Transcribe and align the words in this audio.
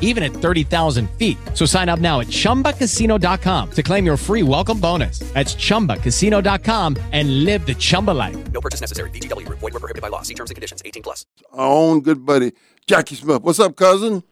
even 0.00 0.24
at 0.24 0.32
30,000 0.32 1.08
feet. 1.12 1.38
So 1.54 1.64
sign 1.64 1.88
up 1.88 2.00
now 2.00 2.20
at 2.20 2.26
ChumbaCasino.com 2.26 3.70
to 3.70 3.82
claim 3.82 4.04
your 4.04 4.16
free 4.16 4.42
welcome 4.42 4.80
bonus. 4.80 5.20
That's 5.20 5.54
ChumbaCasino.com 5.54 6.96
and 7.12 7.44
live 7.44 7.66
the 7.66 7.74
Chumba 7.74 8.10
life. 8.10 8.52
No 8.52 8.60
purchase 8.60 8.80
necessary. 8.80 9.10
VGW. 9.10 9.48
Void 9.48 9.62
were 9.62 9.70
prohibited 9.70 10.02
by 10.02 10.08
law. 10.08 10.22
See 10.22 10.34
terms 10.34 10.50
and 10.50 10.56
conditions. 10.56 10.82
18 10.84 11.04
plus. 11.04 11.24
Our 11.52 11.68
own 11.68 12.00
good 12.00 12.26
buddy, 12.26 12.52
Jackie 12.86 13.14
Smith. 13.14 13.42
What's 13.42 13.60
up, 13.60 13.76
cousin? 13.76 14.24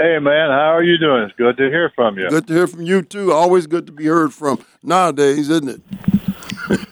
Hey, 0.00 0.18
man. 0.18 0.48
How 0.50 0.74
are 0.74 0.82
you 0.82 0.96
doing? 0.98 1.22
It's 1.24 1.34
good 1.36 1.58
to 1.58 1.68
hear 1.68 1.92
from 1.94 2.16
you. 2.18 2.30
Good 2.30 2.46
to 2.46 2.54
hear 2.54 2.66
from 2.66 2.80
you, 2.82 3.02
too. 3.02 3.32
Always 3.32 3.66
good 3.66 3.84
to 3.86 3.92
be 3.92 4.06
heard 4.06 4.32
from 4.32 4.64
nowadays, 4.82 5.50
isn't 5.50 5.68
it? 5.68 5.82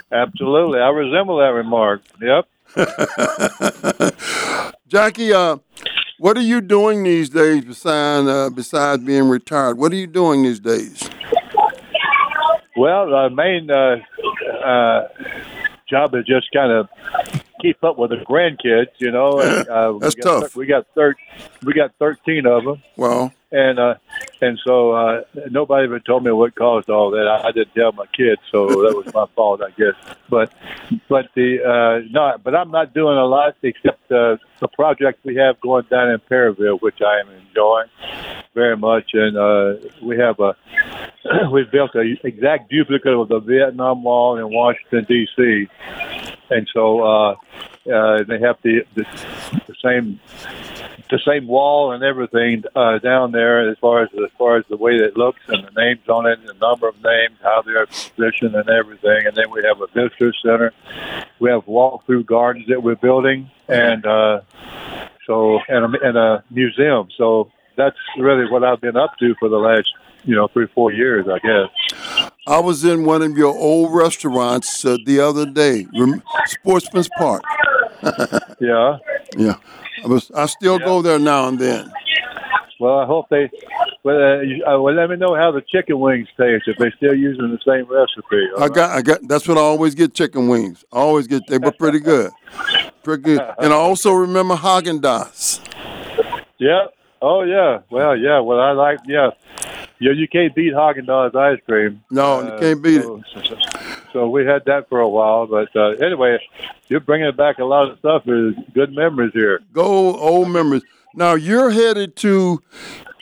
Absolutely. 0.12 0.78
I 0.80 0.88
resemble 0.88 1.38
that 1.38 1.54
remark. 1.54 2.02
Yep. 2.20 2.46
Jackie, 4.88 5.32
uh, 5.32 5.56
what 6.18 6.36
are 6.36 6.42
you 6.42 6.60
doing 6.60 7.02
these 7.04 7.28
days 7.28 7.64
besides, 7.64 8.28
uh, 8.28 8.50
besides 8.50 9.02
being 9.04 9.28
retired? 9.28 9.78
What 9.78 9.92
are 9.92 9.96
you 9.96 10.06
doing 10.06 10.42
these 10.42 10.60
days? 10.60 11.08
Well, 12.76 13.08
the 13.08 13.30
main 13.30 13.70
uh, 13.70 13.96
uh, 14.64 15.08
job 15.88 16.14
is 16.14 16.24
just 16.24 16.48
kind 16.52 16.72
of 16.72 16.88
keep 17.60 17.82
up 17.82 17.98
with 17.98 18.10
the 18.10 18.16
grandkids, 18.16 18.88
you 18.98 19.10
know. 19.10 19.40
And, 19.40 19.68
uh, 19.68 19.98
That's 20.00 20.16
we 20.16 20.22
got, 20.22 20.40
tough. 20.40 20.56
We 20.56 20.66
got 20.66 20.86
thir- 20.94 21.16
we 21.64 21.72
got 21.72 21.92
thirteen 21.98 22.46
of 22.46 22.64
them, 22.64 22.82
Well, 22.96 23.32
and 23.50 23.78
uh, 23.78 23.94
and 24.40 24.58
so 24.64 24.92
uh, 24.92 25.22
nobody 25.50 25.84
ever 25.84 26.00
told 26.00 26.24
me 26.24 26.30
what 26.30 26.54
caused 26.54 26.90
all 26.90 27.10
that. 27.12 27.26
I, 27.26 27.48
I 27.48 27.52
didn't 27.52 27.74
tell 27.74 27.92
my 27.92 28.06
kids, 28.06 28.40
so 28.52 28.66
that 28.66 28.94
was 28.94 29.12
my 29.14 29.26
fault, 29.34 29.62
I 29.62 29.70
guess. 29.70 29.94
But 30.28 30.52
but 31.08 31.28
the 31.34 31.62
uh, 31.62 32.06
no, 32.10 32.36
but 32.42 32.54
I'm 32.54 32.70
not 32.70 32.92
doing 32.92 33.16
a 33.16 33.24
lot 33.24 33.56
except 33.62 34.10
uh, 34.12 34.36
the 34.60 34.68
project 34.68 35.24
we 35.24 35.36
have 35.36 35.60
going 35.60 35.86
down 35.90 36.10
in 36.10 36.20
Perryville, 36.20 36.78
which 36.78 37.00
I 37.00 37.20
am 37.20 37.30
enjoying 37.30 37.88
very 38.54 38.76
much, 38.76 39.10
and 39.14 39.36
uh, 39.36 39.74
we 40.02 40.18
have 40.18 40.38
a 40.40 40.54
we've 41.52 41.70
built 41.70 41.94
a 41.94 42.16
exact 42.24 42.70
duplicate 42.70 43.14
of 43.14 43.28
the 43.28 43.40
Vietnam 43.40 44.02
Wall 44.02 44.36
in 44.36 44.52
Washington 44.52 45.06
D.C. 45.08 45.68
And 46.50 46.68
so 46.72 47.02
uh, 47.02 47.36
uh, 47.92 48.22
they 48.24 48.38
have 48.40 48.56
the, 48.62 48.84
the 48.94 49.04
the 49.66 49.74
same 49.82 50.20
the 51.10 51.20
same 51.26 51.46
wall 51.46 51.92
and 51.92 52.02
everything 52.02 52.64
uh, 52.74 52.98
down 52.98 53.32
there 53.32 53.70
as 53.70 53.78
far 53.78 54.02
as 54.02 54.08
as 54.14 54.30
far 54.38 54.56
as 54.58 54.64
the 54.68 54.76
way 54.76 54.98
that 54.98 55.08
it 55.08 55.16
looks 55.16 55.40
and 55.48 55.64
the 55.64 55.70
names 55.80 56.08
on 56.08 56.26
it, 56.26 56.38
and 56.38 56.48
the 56.48 56.54
number 56.54 56.88
of 56.88 56.94
names, 57.02 57.36
how 57.42 57.62
they're 57.62 57.86
positioned, 57.86 58.54
and 58.54 58.68
everything. 58.68 59.26
And 59.26 59.36
then 59.36 59.50
we 59.50 59.62
have 59.64 59.80
a 59.80 59.86
visitor 59.88 60.32
center. 60.42 60.72
We 61.40 61.50
have 61.50 61.66
walk-through 61.66 62.24
gardens 62.24 62.66
that 62.68 62.82
we're 62.82 62.96
building, 62.96 63.50
and 63.68 64.04
uh, 64.06 64.40
so 65.26 65.58
and 65.68 65.94
a, 65.94 66.06
and 66.08 66.16
a 66.18 66.44
museum. 66.50 67.08
So 67.16 67.50
that's 67.76 67.96
really 68.18 68.50
what 68.50 68.64
I've 68.64 68.80
been 68.80 68.96
up 68.96 69.16
to 69.18 69.34
for 69.38 69.48
the 69.48 69.56
last 69.58 69.88
you 70.24 70.34
know 70.34 70.48
three 70.48 70.66
four 70.74 70.92
years, 70.92 71.26
I 71.28 71.38
guess. 71.38 72.30
I 72.46 72.60
was 72.60 72.84
in 72.84 73.04
one 73.04 73.22
of 73.22 73.36
your 73.36 73.54
old 73.54 73.94
restaurants 73.94 74.84
uh, 74.84 74.96
the 75.04 75.20
other 75.20 75.44
day, 75.46 75.86
Rem- 75.98 76.22
Sportsman's 76.46 77.08
Park. 77.18 77.42
Yeah. 78.60 78.98
Yeah, 79.36 79.54
I 80.04 80.06
was. 80.08 80.30
I 80.32 80.46
still 80.46 80.78
go 80.78 81.02
there 81.02 81.18
now 81.18 81.48
and 81.48 81.58
then. 81.58 81.92
Well, 82.80 82.98
I 82.98 83.06
hope 83.06 83.26
they. 83.28 83.50
Well, 84.04 84.16
uh, 84.16 84.40
you- 84.42 84.64
uh, 84.64 84.80
well, 84.80 84.94
let 84.94 85.10
me 85.10 85.16
know 85.16 85.34
how 85.34 85.50
the 85.50 85.62
chicken 85.62 85.98
wings 85.98 86.28
taste. 86.38 86.64
If 86.68 86.78
they're 86.78 86.92
still 86.96 87.14
using 87.14 87.50
the 87.50 87.58
same 87.66 87.86
recipe. 87.92 88.48
I 88.56 88.60
right? 88.62 88.72
got. 88.74 88.90
I 88.90 89.02
got. 89.02 89.18
That's 89.26 89.48
what 89.48 89.58
I 89.58 89.62
always 89.62 89.94
get. 89.94 90.14
Chicken 90.14 90.48
wings. 90.48 90.84
I 90.92 90.98
always 90.98 91.26
get. 91.26 91.42
They 91.48 91.58
were 91.58 91.72
pretty 91.72 92.00
good. 92.00 92.30
Pretty 93.02 93.22
good. 93.22 93.40
And 93.58 93.72
I 93.72 93.76
also 93.76 94.12
remember 94.12 94.54
Haagen 94.54 95.00
Dazs. 95.00 95.60
Yeah. 96.58 96.86
Oh 97.20 97.42
yeah. 97.42 97.80
Well, 97.90 98.16
yeah. 98.16 98.38
Well, 98.40 98.60
I 98.60 98.70
like. 98.72 98.98
Yeah. 99.06 99.30
Yeah. 100.00 100.12
You 100.12 100.28
can't 100.28 100.54
beat 100.54 100.72
Haagen 100.72 101.06
Dazs 101.06 101.34
ice 101.34 101.58
cream. 101.66 102.02
No, 102.10 102.42
you 102.42 102.58
can't 102.60 102.82
beat 102.82 102.98
it. 103.00 103.02
so, 103.04 103.22
So, 103.42 103.56
so 104.12 104.28
we 104.28 104.44
had 104.44 104.64
that 104.66 104.88
for 104.88 105.00
a 105.00 105.08
while, 105.08 105.46
but 105.46 105.74
uh, 105.76 105.90
anyway, 106.04 106.38
you're 106.88 107.00
bringing 107.00 107.34
back 107.36 107.58
a 107.58 107.64
lot 107.64 107.90
of 107.90 107.98
stuff. 107.98 108.22
Is 108.26 108.54
good 108.74 108.92
memories 108.92 109.32
here. 109.34 109.60
Go 109.72 110.16
old 110.16 110.50
memories. 110.50 110.82
Now 111.14 111.34
you're 111.34 111.70
headed 111.70 112.16
to 112.16 112.62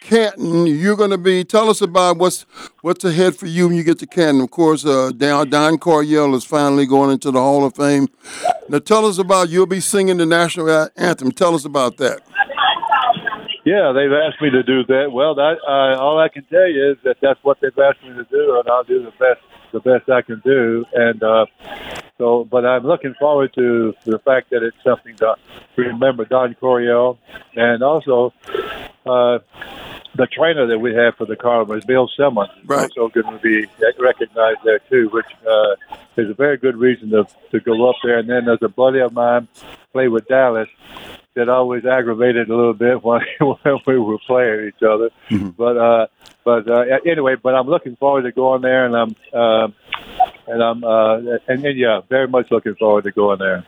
Canton. 0.00 0.66
You're 0.66 0.96
going 0.96 1.10
to 1.10 1.18
be. 1.18 1.44
Tell 1.44 1.68
us 1.68 1.80
about 1.80 2.18
what's 2.18 2.46
what's 2.82 3.04
ahead 3.04 3.36
for 3.36 3.46
you 3.46 3.68
when 3.68 3.76
you 3.76 3.82
get 3.82 3.98
to 4.00 4.06
Canton. 4.06 4.40
Of 4.40 4.50
course, 4.50 4.84
uh, 4.84 5.12
Don, 5.16 5.50
Don 5.50 5.78
Coryell 5.78 6.34
is 6.34 6.44
finally 6.44 6.86
going 6.86 7.10
into 7.10 7.30
the 7.30 7.40
Hall 7.40 7.64
of 7.64 7.74
Fame. 7.74 8.08
Now 8.68 8.78
tell 8.78 9.06
us 9.06 9.18
about. 9.18 9.48
You'll 9.48 9.66
be 9.66 9.80
singing 9.80 10.18
the 10.18 10.26
national 10.26 10.88
anthem. 10.96 11.32
Tell 11.32 11.54
us 11.54 11.64
about 11.64 11.96
that. 11.98 12.20
Yeah, 13.64 13.90
they've 13.90 14.12
asked 14.12 14.40
me 14.40 14.50
to 14.50 14.62
do 14.62 14.84
that. 14.84 15.10
Well, 15.10 15.34
that 15.34 15.56
uh, 15.66 16.00
all 16.00 16.20
I 16.20 16.28
can 16.28 16.44
tell 16.44 16.68
you 16.68 16.92
is 16.92 16.98
that 17.02 17.16
that's 17.20 17.42
what 17.42 17.58
they've 17.60 17.76
asked 17.76 18.00
me 18.04 18.10
to 18.10 18.24
do, 18.30 18.60
and 18.60 18.68
I'll 18.68 18.84
do 18.84 19.02
the 19.02 19.10
best 19.18 19.40
the 19.72 19.80
best 19.80 20.08
I 20.08 20.22
can 20.22 20.40
do. 20.44 20.84
And 20.94 21.22
uh, 21.22 21.46
so, 22.18 22.44
but 22.44 22.64
I'm 22.64 22.84
looking 22.84 23.14
forward 23.14 23.52
to 23.54 23.94
the 24.04 24.18
fact 24.20 24.50
that 24.50 24.62
it's 24.62 24.76
something 24.84 25.16
to 25.16 25.36
remember 25.76 26.24
Don 26.24 26.54
Coryell, 26.54 27.18
and 27.54 27.82
also 27.82 28.32
uh, 29.04 29.38
the 30.14 30.26
trainer 30.26 30.66
that 30.66 30.78
we 30.78 30.94
have 30.94 31.14
for 31.16 31.26
the 31.26 31.36
Cardinals, 31.36 31.84
Bill 31.84 32.08
Simmons, 32.16 32.48
Right. 32.64 32.90
also 32.96 33.08
going 33.08 33.36
to 33.36 33.42
be 33.42 33.66
recognized 33.98 34.60
there 34.64 34.78
too, 34.90 35.08
which 35.10 35.26
uh, 35.46 35.74
is 36.16 36.30
a 36.30 36.34
very 36.34 36.56
good 36.56 36.76
reason 36.76 37.10
to 37.10 37.26
to 37.50 37.60
go 37.60 37.90
up 37.90 37.96
there. 38.02 38.18
And 38.18 38.28
then 38.28 38.46
there's 38.46 38.62
a 38.62 38.68
buddy 38.68 39.00
of 39.00 39.12
mine 39.12 39.48
play 39.92 40.08
with 40.08 40.26
Dallas 40.26 40.68
that 41.36 41.48
always 41.50 41.84
aggravated 41.84 42.48
a 42.50 42.56
little 42.56 42.74
bit 42.74 43.04
when, 43.04 43.20
when 43.40 43.78
we 43.86 43.98
were 43.98 44.18
playing 44.26 44.68
each 44.68 44.82
other. 44.82 45.10
But 45.56 45.76
uh, 45.76 46.06
but 46.44 46.68
uh, 46.68 46.84
anyway, 47.06 47.36
but 47.36 47.54
I'm 47.54 47.68
looking 47.68 47.94
forward 47.96 48.22
to 48.22 48.32
going 48.32 48.62
there, 48.62 48.86
and 48.86 48.96
I'm 48.96 49.16
uh, 49.32 49.68
and 50.48 50.62
I'm 50.62 50.82
uh, 50.82 51.18
and, 51.46 51.64
and 51.64 51.78
yeah, 51.78 52.00
very 52.08 52.26
much 52.26 52.50
looking 52.50 52.74
forward 52.74 53.04
to 53.04 53.12
going 53.12 53.38
there. 53.38 53.64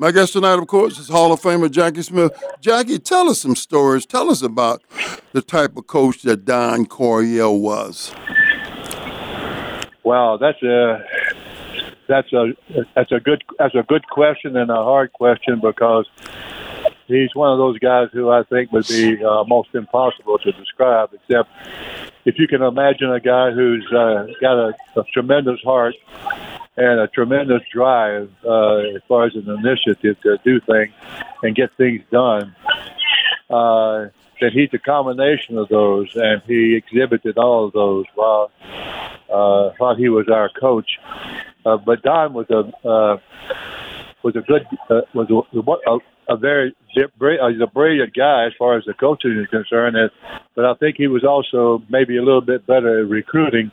My 0.00 0.12
guest 0.12 0.32
tonight, 0.32 0.58
of 0.58 0.66
course, 0.68 0.98
is 0.98 1.08
Hall 1.08 1.32
of 1.32 1.40
Famer 1.40 1.68
Jackie 1.68 2.02
Smith. 2.02 2.32
Jackie, 2.60 3.00
tell 3.00 3.28
us 3.28 3.40
some 3.40 3.56
stories. 3.56 4.06
Tell 4.06 4.30
us 4.30 4.42
about 4.42 4.80
the 5.32 5.42
type 5.42 5.76
of 5.76 5.88
coach 5.88 6.22
that 6.22 6.44
Don 6.44 6.86
Coryell 6.86 7.60
was. 7.60 8.14
Wow, 10.04 10.36
that's 10.36 10.62
a 10.62 11.04
that's 12.08 12.32
a 12.32 12.52
that's 12.94 13.12
a 13.12 13.20
good 13.20 13.42
that's 13.58 13.74
a 13.74 13.82
good 13.82 14.06
question 14.08 14.56
and 14.56 14.70
a 14.70 14.76
hard 14.76 15.12
question 15.12 15.60
because 15.60 16.08
he's 17.08 17.34
one 17.34 17.50
of 17.50 17.58
those 17.58 17.78
guys 17.78 18.08
who 18.12 18.30
I 18.30 18.44
think 18.44 18.70
would 18.72 18.86
be 18.86 19.22
uh, 19.24 19.44
most 19.44 19.70
impossible 19.74 20.38
to 20.38 20.52
describe. 20.52 21.10
Except 21.14 21.48
if 22.24 22.38
you 22.38 22.46
can 22.46 22.62
imagine 22.62 23.10
a 23.10 23.20
guy 23.20 23.50
who's 23.50 23.86
uh, 23.92 24.26
got 24.40 24.56
a, 24.56 24.74
a 24.96 25.04
tremendous 25.12 25.60
heart 25.62 25.94
and 26.76 27.00
a 27.00 27.08
tremendous 27.08 27.62
drive 27.72 28.30
uh, 28.44 28.76
as 28.94 29.02
far 29.08 29.26
as 29.26 29.34
an 29.34 29.48
initiative 29.48 30.20
to 30.20 30.38
do 30.44 30.60
things 30.60 30.92
and 31.42 31.56
get 31.56 31.74
things 31.76 32.02
done. 32.12 32.54
Uh, 33.50 34.08
that 34.40 34.52
he's 34.52 34.68
a 34.72 34.78
combination 34.78 35.58
of 35.58 35.68
those, 35.68 36.08
and 36.14 36.40
he 36.46 36.76
exhibited 36.76 37.36
all 37.38 37.66
of 37.66 37.72
those 37.72 38.04
while 38.14 38.52
uh, 39.32 39.72
while 39.78 39.96
he 39.96 40.08
was 40.08 40.28
our 40.28 40.48
coach. 40.60 40.88
Uh, 41.66 41.76
but 41.76 42.02
Don 42.02 42.34
was 42.34 42.46
a 42.50 42.60
uh, 42.88 43.16
was 44.22 44.36
a 44.36 44.40
good 44.42 44.64
uh, 44.90 45.00
was 45.14 45.28
a, 45.30 45.98
a, 46.28 46.36
very 46.36 46.74
uh, 46.96 47.48
he's 47.48 47.60
a 47.60 47.66
brilliant 47.66 48.14
guy 48.14 48.46
as 48.46 48.52
far 48.58 48.76
as 48.76 48.84
the 48.84 48.94
coaching 48.94 49.38
is 49.38 49.46
concerned. 49.48 49.96
And, 49.96 50.10
but 50.54 50.64
I 50.64 50.74
think 50.74 50.96
he 50.96 51.06
was 51.06 51.24
also 51.24 51.82
maybe 51.88 52.16
a 52.16 52.22
little 52.22 52.40
bit 52.40 52.66
better 52.66 53.00
at 53.00 53.08
recruiting 53.08 53.70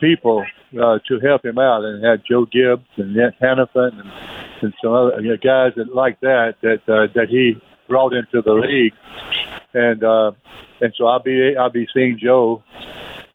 people 0.00 0.44
uh, 0.80 0.98
to 1.08 1.20
help 1.20 1.44
him 1.44 1.58
out, 1.58 1.84
and 1.84 2.04
had 2.04 2.22
Joe 2.28 2.44
Gibbs 2.46 2.86
and 2.96 3.16
Hanifan 3.16 4.00
and, 4.00 4.12
and 4.62 4.74
some 4.82 4.92
other 4.92 5.20
you 5.20 5.30
know, 5.30 5.36
guys 5.36 5.72
that 5.76 5.94
like 5.94 6.20
that 6.20 6.54
that 6.62 6.82
uh, 6.88 7.12
that 7.14 7.28
he 7.28 7.60
brought 7.88 8.12
into 8.12 8.42
the 8.42 8.52
league, 8.52 8.92
and 9.74 10.02
uh, 10.02 10.32
and 10.80 10.92
so 10.96 11.06
I'll 11.06 11.22
be 11.22 11.56
I'll 11.56 11.70
be 11.70 11.88
seeing 11.94 12.18
Joe 12.22 12.62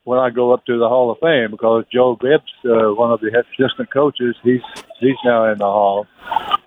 when 0.04 0.20
I 0.20 0.30
go 0.30 0.52
up 0.52 0.66
to 0.66 0.78
the 0.78 0.90
Hall 0.90 1.12
of 1.12 1.20
Fame 1.20 1.52
because 1.52 1.86
Joe 1.92 2.18
Gibbs, 2.20 2.52
uh, 2.66 2.94
one 2.94 3.12
of 3.12 3.22
the 3.22 3.28
assistant 3.28 3.92
coaches, 3.92 4.36
he's 4.44 4.62
he's 5.00 5.18
now 5.24 5.52
in 5.52 5.60
the 5.60 5.66
Hall, 5.66 6.08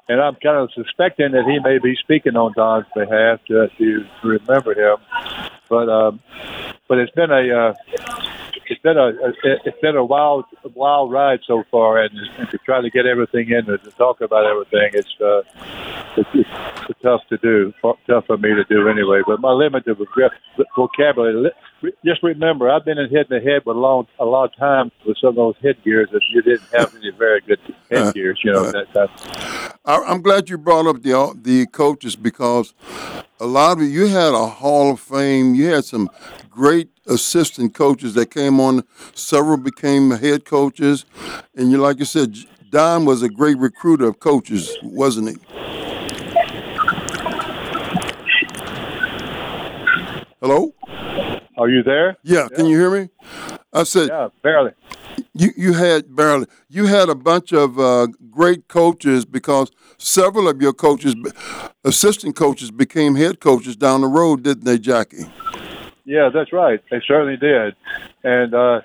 and 0.09 0.21
I'm 0.21 0.35
kind 0.37 0.59
of 0.59 0.71
suspecting 0.75 1.33
that 1.33 1.45
he 1.47 1.59
may 1.61 1.79
be 1.79 1.97
speaking 1.97 2.37
on 2.37 2.53
Don's 2.55 2.87
behalf 2.95 3.41
to, 3.47 3.69
to 3.79 4.05
remember 4.23 4.73
him, 4.75 4.99
but 5.69 5.89
um, 5.89 6.21
but 6.89 6.99
it's 6.99 7.13
been 7.13 7.31
a 7.31 7.69
uh, 7.69 7.75
it's 8.67 8.81
been 8.83 8.99
a 8.99 9.13
it's 9.65 9.81
been 9.81 9.97
a 9.97 10.05
wild 10.05 10.45
wild 10.75 11.11
ride 11.11 11.41
so 11.47 11.65
far, 11.71 11.99
and, 11.99 12.13
and 12.39 12.51
to 12.51 12.59
try 12.59 12.81
to 12.81 12.91
get 12.91 13.07
everything 13.07 13.51
in 13.51 13.69
and 13.69 13.83
to 13.83 13.91
talk 13.93 14.21
about 14.21 14.45
everything, 14.47 14.91
it's 14.93 15.21
uh, 15.21 15.43
it's, 16.17 16.29
it's 16.35 17.01
tough 17.03 17.23
to 17.29 17.37
do, 17.39 17.73
tough 18.07 18.27
for 18.27 18.37
me 18.37 18.51
to 18.55 18.65
do 18.65 18.89
anyway. 18.89 19.23
But 19.27 19.41
my 19.41 19.51
limited 19.51 19.97
vocabulary. 20.77 21.51
Just 22.05 22.23
remember, 22.23 22.71
I've 22.71 22.85
been 22.85 22.99
in 22.99 23.11
the 23.11 23.41
head 23.41 23.63
with 23.67 23.77
a 23.77 23.79
long 23.79 24.07
a 24.19 24.25
lot 24.25 24.45
of 24.45 24.57
times 24.57 24.93
with 25.07 25.19
some 25.19 25.31
of 25.31 25.37
those 25.37 25.57
headgears 25.63 26.09
that 26.13 26.23
you 26.31 26.43
didn't 26.43 26.69
have 26.73 26.95
any 26.95 27.11
very 27.11 27.41
good 27.41 27.61
headgears. 27.91 28.41
You 28.45 28.53
know 28.53 28.71
that. 28.71 28.93
that. 28.95 29.74
I'm 29.87 30.23
glad 30.23 30.49
you 30.49 30.57
brought 30.57 30.87
up 30.87 31.03
the 31.03 31.13
uh, 31.13 31.35
the 31.35 31.67
coaches 31.67 32.17
because 32.17 32.73
a 33.39 33.45
lot 33.45 33.77
of 33.77 33.83
you, 33.83 33.89
you 33.89 34.07
had 34.07 34.33
a 34.33 34.47
Hall 34.47 34.93
of 34.93 35.01
Fame. 35.01 35.55
You 35.55 35.67
had 35.67 35.85
some 35.85 36.09
great 36.49 36.89
assistant 37.07 37.75
coaches 37.75 38.15
that 38.15 38.31
came 38.31 38.61
on. 38.61 38.85
Several 39.15 39.59
became 39.59 40.11
head 40.13 40.47
coaches, 40.47 41.05
and 41.55 41.71
you, 41.71 41.77
like 41.77 41.99
you 41.99 42.07
said, 42.07 42.35
Don 42.71 43.05
was 43.05 43.23
a 43.23 43.29
great 43.29 43.59
recruiter 43.59 44.07
of 44.07 44.21
coaches, 44.21 44.75
wasn't 44.83 45.29
he? 45.29 45.37
Hello. 50.41 50.73
Are 51.57 51.69
you 51.69 51.83
there? 51.83 52.17
Yeah. 52.23 52.49
yeah. 52.51 52.57
Can 52.57 52.67
you 52.67 52.79
hear 52.79 52.91
me? 52.91 53.09
I 53.73 53.85
said. 53.85 54.09
Yeah, 54.09 54.29
barely. 54.43 54.73
You 55.35 55.51
you 55.57 55.73
had 55.75 56.15
barely. 56.15 56.47
You 56.69 56.87
had 56.87 57.09
a 57.09 57.15
bunch 57.15 57.53
of 57.53 57.79
uh, 57.79 58.09
great 58.31 58.69
coaches 58.69 59.25
because 59.25 59.71
several 59.99 60.49
of 60.49 60.61
your 60.61 60.73
coaches, 60.73 61.15
assistant 61.85 62.37
coaches, 62.37 62.71
became 62.71 63.15
head 63.15 63.41
coaches 63.41 63.77
down 63.77 64.01
the 64.01 64.09
road, 64.09 64.43
didn't 64.43 64.65
they, 64.65 64.79
Jackie? 64.79 65.27
Yeah, 66.05 66.31
that's 66.33 66.53
right. 66.53 66.81
They 66.91 67.01
certainly 67.07 67.37
did, 67.37 67.75
and 68.25 68.55
uh, 68.55 68.81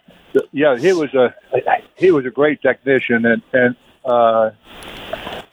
yeah, 0.51 0.77
he 0.77 0.94
was 0.94 1.13
a 1.13 1.33
he 1.95 2.12
was 2.12 2.25
a 2.25 2.31
great 2.31 2.62
technician, 2.62 3.25
and 3.25 3.42
and 3.51 3.75
uh, 4.06 4.51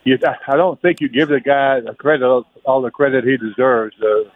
you, 0.04 0.19
I 0.46 0.56
don't 0.56 0.80
think 0.80 1.00
you 1.00 1.08
give 1.08 1.28
the 1.28 1.40
guy 1.40 1.80
the 1.80 1.94
credit 1.94 2.26
all 2.64 2.82
the 2.82 2.90
credit 2.90 3.24
he 3.24 3.36
deserves. 3.36 3.96
Uh, 4.00 4.30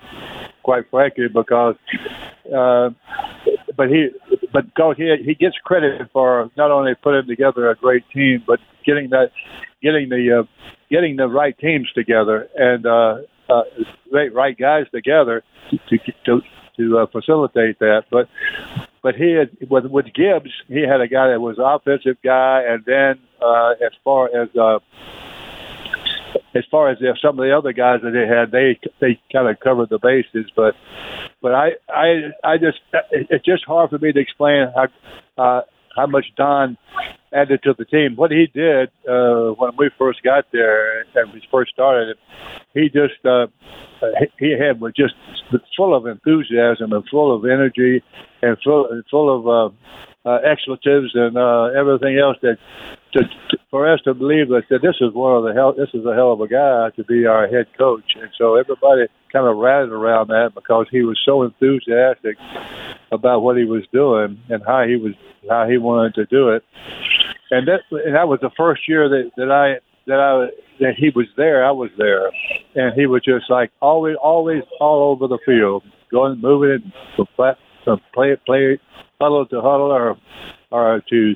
quite 0.62 0.91
frankly, 0.91 1.29
because 1.29 1.76
uh, 2.55 2.91
but 3.76 3.88
he 3.88 4.08
but 4.52 4.67
because 4.67 4.97
he 4.97 5.14
he 5.25 5.35
gets 5.35 5.56
credit 5.64 6.08
for 6.12 6.50
not 6.56 6.70
only 6.70 6.94
putting 6.94 7.26
together 7.26 7.70
a 7.70 7.75
great 7.75 8.05
team, 8.12 8.43
but 8.47 8.61
getting 8.85 9.11
that 9.11 9.31
getting 9.82 10.08
the 10.08 10.41
uh, 10.41 10.67
getting 10.91 11.17
the 11.17 11.29
right 11.29 11.56
teams 11.58 11.91
together 11.93 12.49
and 12.56 12.87
uh, 12.87 13.19
uh, 13.49 13.62
right 14.12 14.32
right 14.35 14.56
guys 14.58 14.87
together 14.93 15.43
to 15.70 15.99
to 16.25 16.41
to 16.76 16.99
uh, 16.99 17.06
facilitate 17.06 17.79
that. 17.79 18.05
But 18.11 18.29
but 19.02 19.14
he 19.14 19.32
had 19.32 19.50
with 19.69 19.87
with 19.87 20.06
Gibbs, 20.14 20.50
he 20.69 20.81
had 20.82 21.00
a 21.00 21.08
guy 21.08 21.31
that 21.31 21.41
was 21.41 21.56
offensive 21.58 22.17
guy, 22.23 22.62
and 22.69 22.85
then 22.85 23.19
uh, 23.41 23.75
as 23.85 23.93
far 24.05 24.26
as 24.26 24.49
uh, 24.56 24.79
as 26.55 26.64
far 26.70 26.91
as 26.91 26.99
if 27.00 27.19
some 27.20 27.38
of 27.38 27.44
the 27.44 27.56
other 27.56 27.73
guys 27.73 28.00
that 28.02 28.11
they 28.11 28.26
had, 28.26 28.50
they 28.50 28.79
they 29.00 29.20
kind 29.32 29.49
of 29.49 29.61
covered 29.61 29.88
the 29.88 29.99
bases. 29.99 30.50
But 30.55 30.75
but 31.41 31.55
I 31.55 31.73
I 31.88 32.31
I 32.44 32.58
just 32.58 32.81
it's 33.11 33.44
just 33.44 33.64
hard 33.64 33.91
for 33.91 33.99
me 33.99 34.12
to 34.12 34.20
explain 34.20 34.73
how 34.75 34.88
uh, 35.43 35.62
how 35.97 36.06
much 36.06 36.26
Don 36.37 36.76
added 37.32 37.62
to 37.62 37.75
the 37.79 37.85
team. 37.85 38.17
What 38.17 38.31
he 38.31 38.47
did 38.52 38.91
uh, 39.08 39.50
when 39.52 39.73
we 39.76 39.91
first 39.99 40.23
got 40.23 40.47
there 40.52 41.00
and 41.14 41.32
we 41.32 41.43
first 41.50 41.73
started, 41.73 42.17
he 42.75 42.88
just 42.88 43.25
uh, 43.25 43.47
he 44.38 44.56
had 44.58 44.81
was 44.81 44.93
just 44.94 45.14
full 45.76 45.94
of 45.94 46.06
enthusiasm 46.06 46.93
and 46.93 47.05
full 47.08 47.35
of 47.35 47.44
energy 47.44 48.02
and 48.43 48.56
full 48.64 49.02
full 49.11 49.37
of 49.37 49.47
uh, 49.47 50.29
uh, 50.29 50.38
expletives 50.44 51.12
and 51.14 51.37
uh, 51.37 51.64
everything 51.79 52.19
else 52.19 52.37
that 52.43 52.58
to, 53.12 53.21
to, 53.23 53.59
for 53.71 53.93
us 53.93 54.01
to 54.03 54.15
believe 54.15 54.49
that, 54.49 54.65
this 54.71 54.97
is 55.01 55.12
one 55.12 55.37
of 55.37 55.45
the 55.45 55.53
hell 55.53 55.73
this 55.73 55.91
is 55.95 56.05
a 56.07 56.15
hell 56.15 56.33
of 56.33 56.41
a 56.41 56.49
guy 56.49 56.91
to 56.97 57.05
be 57.05 57.27
our 57.27 57.47
head 57.47 57.67
coach, 57.77 58.17
and 58.17 58.31
so 58.37 58.57
everybody 58.57 59.07
kind 59.33 59.47
of 59.47 59.57
rallied 59.57 59.91
around 59.91 60.29
that 60.29 60.51
because 60.55 60.87
he 60.91 61.03
was 61.03 61.19
so 61.25 61.43
enthusiastic 61.43 62.37
about 63.12 63.43
what 63.43 63.57
he 63.57 63.65
was 63.65 63.85
doing 63.93 64.41
and 64.49 64.62
how 64.67 64.85
he 64.85 64.97
was 64.97 65.15
how 65.49 65.69
he 65.69 65.79
wanted 65.79 66.15
to 66.15 66.27
do 66.27 66.51
it, 66.51 66.65
and 67.51 67.69
that 67.69 67.81
and 67.91 68.15
that 68.15 68.29
was 68.29 68.41
the 68.41 68.51
first 68.57 68.89
year 68.89 69.09
that 69.09 69.31
that 69.37 69.51
I 69.51 69.81
that 70.07 70.21
I 70.21 70.51
that 70.81 70.95
he 70.97 71.11
was 71.15 71.27
there. 71.37 71.65
I 71.65 71.71
was 71.71 71.91
there, 71.99 72.31
and 72.75 72.95
he 72.95 73.07
was 73.07 73.23
just 73.25 73.51
like 73.51 73.71
always 73.81 74.17
always 74.23 74.62
all 74.81 75.12
over 75.12 75.29
the 75.29 75.39
field, 75.45 75.85
going 76.11 76.41
moving 76.41 76.71
it 76.71 76.83
from 77.17 77.27
flat 77.37 77.59
from 77.85 78.01
play 78.12 78.37
play 78.47 78.79
huddle 79.21 79.47
to 79.47 79.61
huddle 79.61 79.93
or 79.93 80.17
or 80.71 81.03
to 81.11 81.35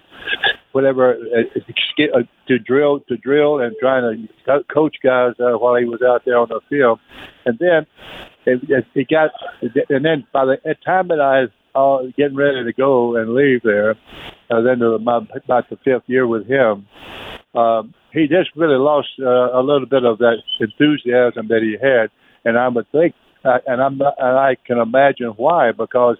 whatever 0.74 1.14
uh, 1.14 1.60
uh, 1.60 2.18
to 2.48 2.58
drill 2.58 2.98
to 3.08 3.16
drill 3.16 3.60
and 3.60 3.76
trying 3.80 4.28
to 4.44 4.64
coach 4.64 4.96
guys 5.02 5.32
uh, 5.38 5.56
while 5.56 5.76
he 5.76 5.84
was 5.84 6.02
out 6.02 6.22
there 6.26 6.36
on 6.36 6.48
the 6.48 6.60
field, 6.68 6.98
and 7.46 7.56
then 7.60 7.86
it, 8.44 8.84
it 8.94 9.08
got 9.08 9.30
and 9.88 10.04
then 10.04 10.26
by 10.32 10.44
the 10.44 10.74
time 10.84 11.08
that 11.08 11.20
I 11.20 11.46
was 11.74 12.08
uh, 12.08 12.12
getting 12.16 12.36
ready 12.36 12.64
to 12.64 12.72
go 12.72 13.16
and 13.16 13.34
leave 13.34 13.62
there, 13.62 13.92
uh, 14.50 14.60
then 14.62 14.80
to 14.80 14.98
my, 14.98 15.18
about 15.44 15.70
the 15.70 15.76
fifth 15.84 16.04
year 16.06 16.26
with 16.26 16.46
him, 16.48 16.86
um, 17.54 17.94
he 18.12 18.26
just 18.26 18.50
really 18.56 18.76
lost 18.76 19.08
uh, 19.20 19.52
a 19.56 19.62
little 19.62 19.86
bit 19.86 20.04
of 20.04 20.18
that 20.18 20.42
enthusiasm 20.58 21.46
that 21.48 21.62
he 21.62 21.76
had, 21.80 22.10
and 22.44 22.58
I 22.58 22.66
would 22.66 22.90
think 22.90 23.14
uh, 23.44 23.58
and 23.66 23.80
I'm 23.80 23.98
not, 23.98 24.14
and 24.18 24.38
I 24.38 24.56
can 24.66 24.78
imagine 24.78 25.28
why 25.36 25.70
because 25.72 26.16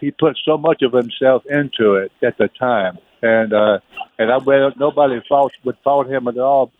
he 0.00 0.12
put 0.12 0.38
so 0.44 0.56
much 0.56 0.82
of 0.82 0.92
himself 0.92 1.42
into 1.50 1.94
it 1.94 2.12
at 2.22 2.38
the 2.38 2.48
time, 2.58 2.98
and 3.22 3.52
uh, 3.52 3.78
and 4.18 4.30
I 4.30 4.38
well, 4.38 4.72
nobody 4.76 5.20
fault 5.28 5.52
would 5.64 5.78
fault 5.84 6.08
him 6.08 6.28
at 6.28 6.38
all. 6.38 6.72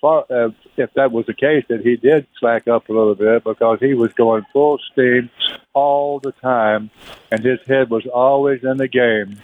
For, 0.00 0.30
uh, 0.30 0.50
if 0.76 0.92
that 0.94 1.10
was 1.10 1.26
the 1.26 1.34
case, 1.34 1.64
that 1.68 1.80
he 1.80 1.96
did 1.96 2.26
slack 2.38 2.68
up 2.68 2.88
a 2.88 2.92
little 2.92 3.14
bit 3.14 3.44
because 3.44 3.78
he 3.80 3.94
was 3.94 4.12
going 4.12 4.44
full 4.52 4.78
steam 4.92 5.30
all 5.72 6.20
the 6.20 6.32
time, 6.32 6.90
and 7.30 7.42
his 7.42 7.60
head 7.66 7.90
was 7.90 8.06
always 8.06 8.62
in 8.62 8.76
the 8.76 8.88
game, 8.88 9.38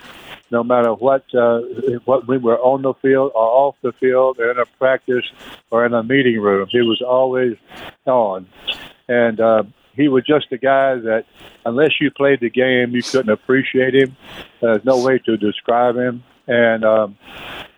no 0.51 0.63
matter 0.63 0.93
what 0.93 1.25
uh, 1.35 1.61
what 2.05 2.29
we 2.29 2.37
were 2.39 2.59
on 2.59 2.83
the 2.83 2.95
field 2.95 3.33
or 3.35 3.43
off 3.43 3.77
the 3.83 3.93
field, 3.93 4.39
or 4.39 4.51
in 4.51 4.59
a 4.59 4.67
practice 4.79 5.25
or 5.71 5.87
in 5.87 5.95
a 5.95 6.03
meeting 6.03 6.41
room. 6.41 6.69
He 6.71 6.83
was 6.83 7.01
always 7.01 7.57
on, 8.05 8.47
and 9.09 9.41
uh, 9.41 9.63
he 9.95 10.09
was 10.09 10.25
just 10.25 10.47
a 10.53 10.59
guy 10.59 10.97
that, 10.97 11.25
unless 11.67 12.01
you 12.01 12.11
played 12.11 12.41
the 12.41 12.51
game, 12.51 12.93
you 12.93 13.03
couldn't 13.03 13.31
appreciate 13.31 13.95
him. 13.95 14.17
There's 14.61 14.85
no 14.85 15.05
way 15.05 15.19
to 15.27 15.37
describe 15.37 15.97
him. 15.97 16.25
And 16.47 16.85
um, 16.85 17.17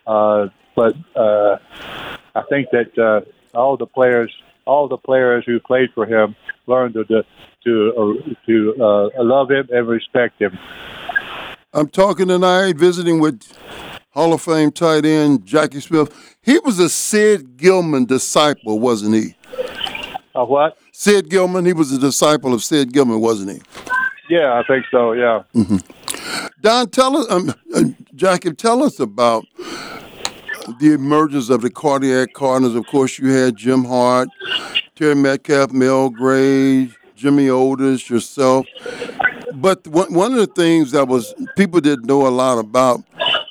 uh, 0.07 0.47
but 0.75 0.95
uh, 1.15 1.57
I 2.35 2.41
think 2.49 2.69
that 2.71 2.97
uh, 2.97 3.57
all 3.57 3.77
the 3.77 3.85
players, 3.85 4.31
all 4.65 4.87
the 4.87 4.97
players 4.97 5.43
who 5.45 5.59
played 5.59 5.89
for 5.93 6.05
him, 6.05 6.35
learned 6.67 6.95
to 6.95 7.23
to 7.63 7.93
uh, 7.97 8.33
to 8.45 8.75
uh, 8.79 9.23
love 9.23 9.51
him 9.51 9.67
and 9.71 9.87
respect 9.87 10.41
him. 10.41 10.57
I'm 11.73 11.89
talking 11.89 12.27
tonight, 12.29 12.77
visiting 12.77 13.19
with 13.19 13.57
Hall 14.11 14.33
of 14.33 14.41
Fame 14.41 14.71
tight 14.71 15.05
end 15.05 15.45
Jackie 15.45 15.81
Smith. 15.81 16.37
He 16.41 16.57
was 16.59 16.79
a 16.79 16.89
Sid 16.89 17.57
Gilman 17.57 18.05
disciple, 18.05 18.79
wasn't 18.79 19.15
he? 19.15 19.35
What? 20.43 20.77
Sid 20.91 21.29
Gilman. 21.29 21.65
He 21.65 21.73
was 21.73 21.91
a 21.91 21.99
disciple 21.99 22.53
of 22.53 22.63
Sid 22.63 22.91
Gilman, 22.91 23.21
wasn't 23.21 23.51
he? 23.51 23.61
Yeah, 24.29 24.53
I 24.53 24.63
think 24.63 24.85
so. 24.91 25.13
Yeah. 25.13 25.43
Mm-hmm. 25.53 25.77
Don, 26.61 26.89
tell 26.89 27.15
us, 27.17 27.29
um, 27.29 27.53
uh, 27.73 27.83
Jackie, 28.15 28.51
tell 28.53 28.83
us 28.83 28.99
about 28.99 29.45
the 30.79 30.93
emergence 30.93 31.49
of 31.49 31.61
the 31.61 31.69
cardiac 31.69 32.33
Cardinals. 32.33 32.75
Of 32.75 32.87
course, 32.87 33.19
you 33.19 33.29
had 33.29 33.55
Jim 33.55 33.83
Hart, 33.83 34.29
Terry 34.95 35.15
Metcalf, 35.15 35.71
Mel 35.71 36.09
Gray, 36.09 36.89
Jimmy 37.15 37.49
Otis, 37.49 38.09
yourself. 38.09 38.65
But 39.53 39.87
one 39.87 40.33
of 40.33 40.39
the 40.39 40.47
things 40.47 40.91
that 40.91 41.07
was 41.07 41.33
people 41.55 41.79
didn't 41.79 42.05
know 42.05 42.27
a 42.27 42.29
lot 42.29 42.57
about 42.57 43.03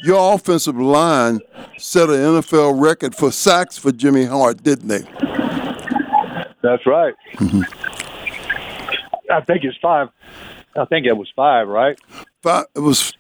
your 0.03 0.35
offensive 0.35 0.77
line 0.77 1.41
set 1.79 2.09
an 2.09 2.17
NFL 2.17 2.81
record 2.81 3.15
for 3.15 3.33
sacks 3.33 3.79
for 3.79 3.91
Jimmy 3.91 4.25
Hart, 4.25 4.63
didn't 4.63 4.89
they? 4.89 5.34
That's 6.65 6.87
right. 6.87 7.15
Mm-hmm. 7.35 7.61
I 9.31 9.43
think 9.43 9.65
it's 9.65 9.77
five. 9.83 10.09
I 10.75 10.87
think 10.87 11.05
it 11.07 11.15
was 11.15 11.31
five, 11.37 11.69
right? 11.69 12.01
Five. 12.43 12.65
It 12.75 12.81
was 12.81 13.13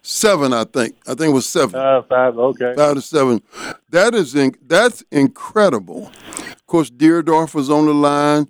seven, 0.00 0.54
I 0.54 0.64
think. 0.64 0.96
I 1.06 1.14
think 1.14 1.32
it 1.32 1.34
was 1.34 1.46
seven. 1.46 1.78
Uh, 1.78 2.00
five. 2.08 2.38
Okay. 2.38 2.72
Five 2.74 2.94
to 2.94 3.02
seven. 3.02 3.42
That 3.90 4.14
is 4.14 4.34
in, 4.34 4.56
that's 4.66 5.04
incredible. 5.12 6.10
Of 6.38 6.66
course, 6.66 6.90
Dierdorf 6.90 7.52
was 7.54 7.68
on 7.68 7.84
the 7.84 7.92
line. 7.92 8.48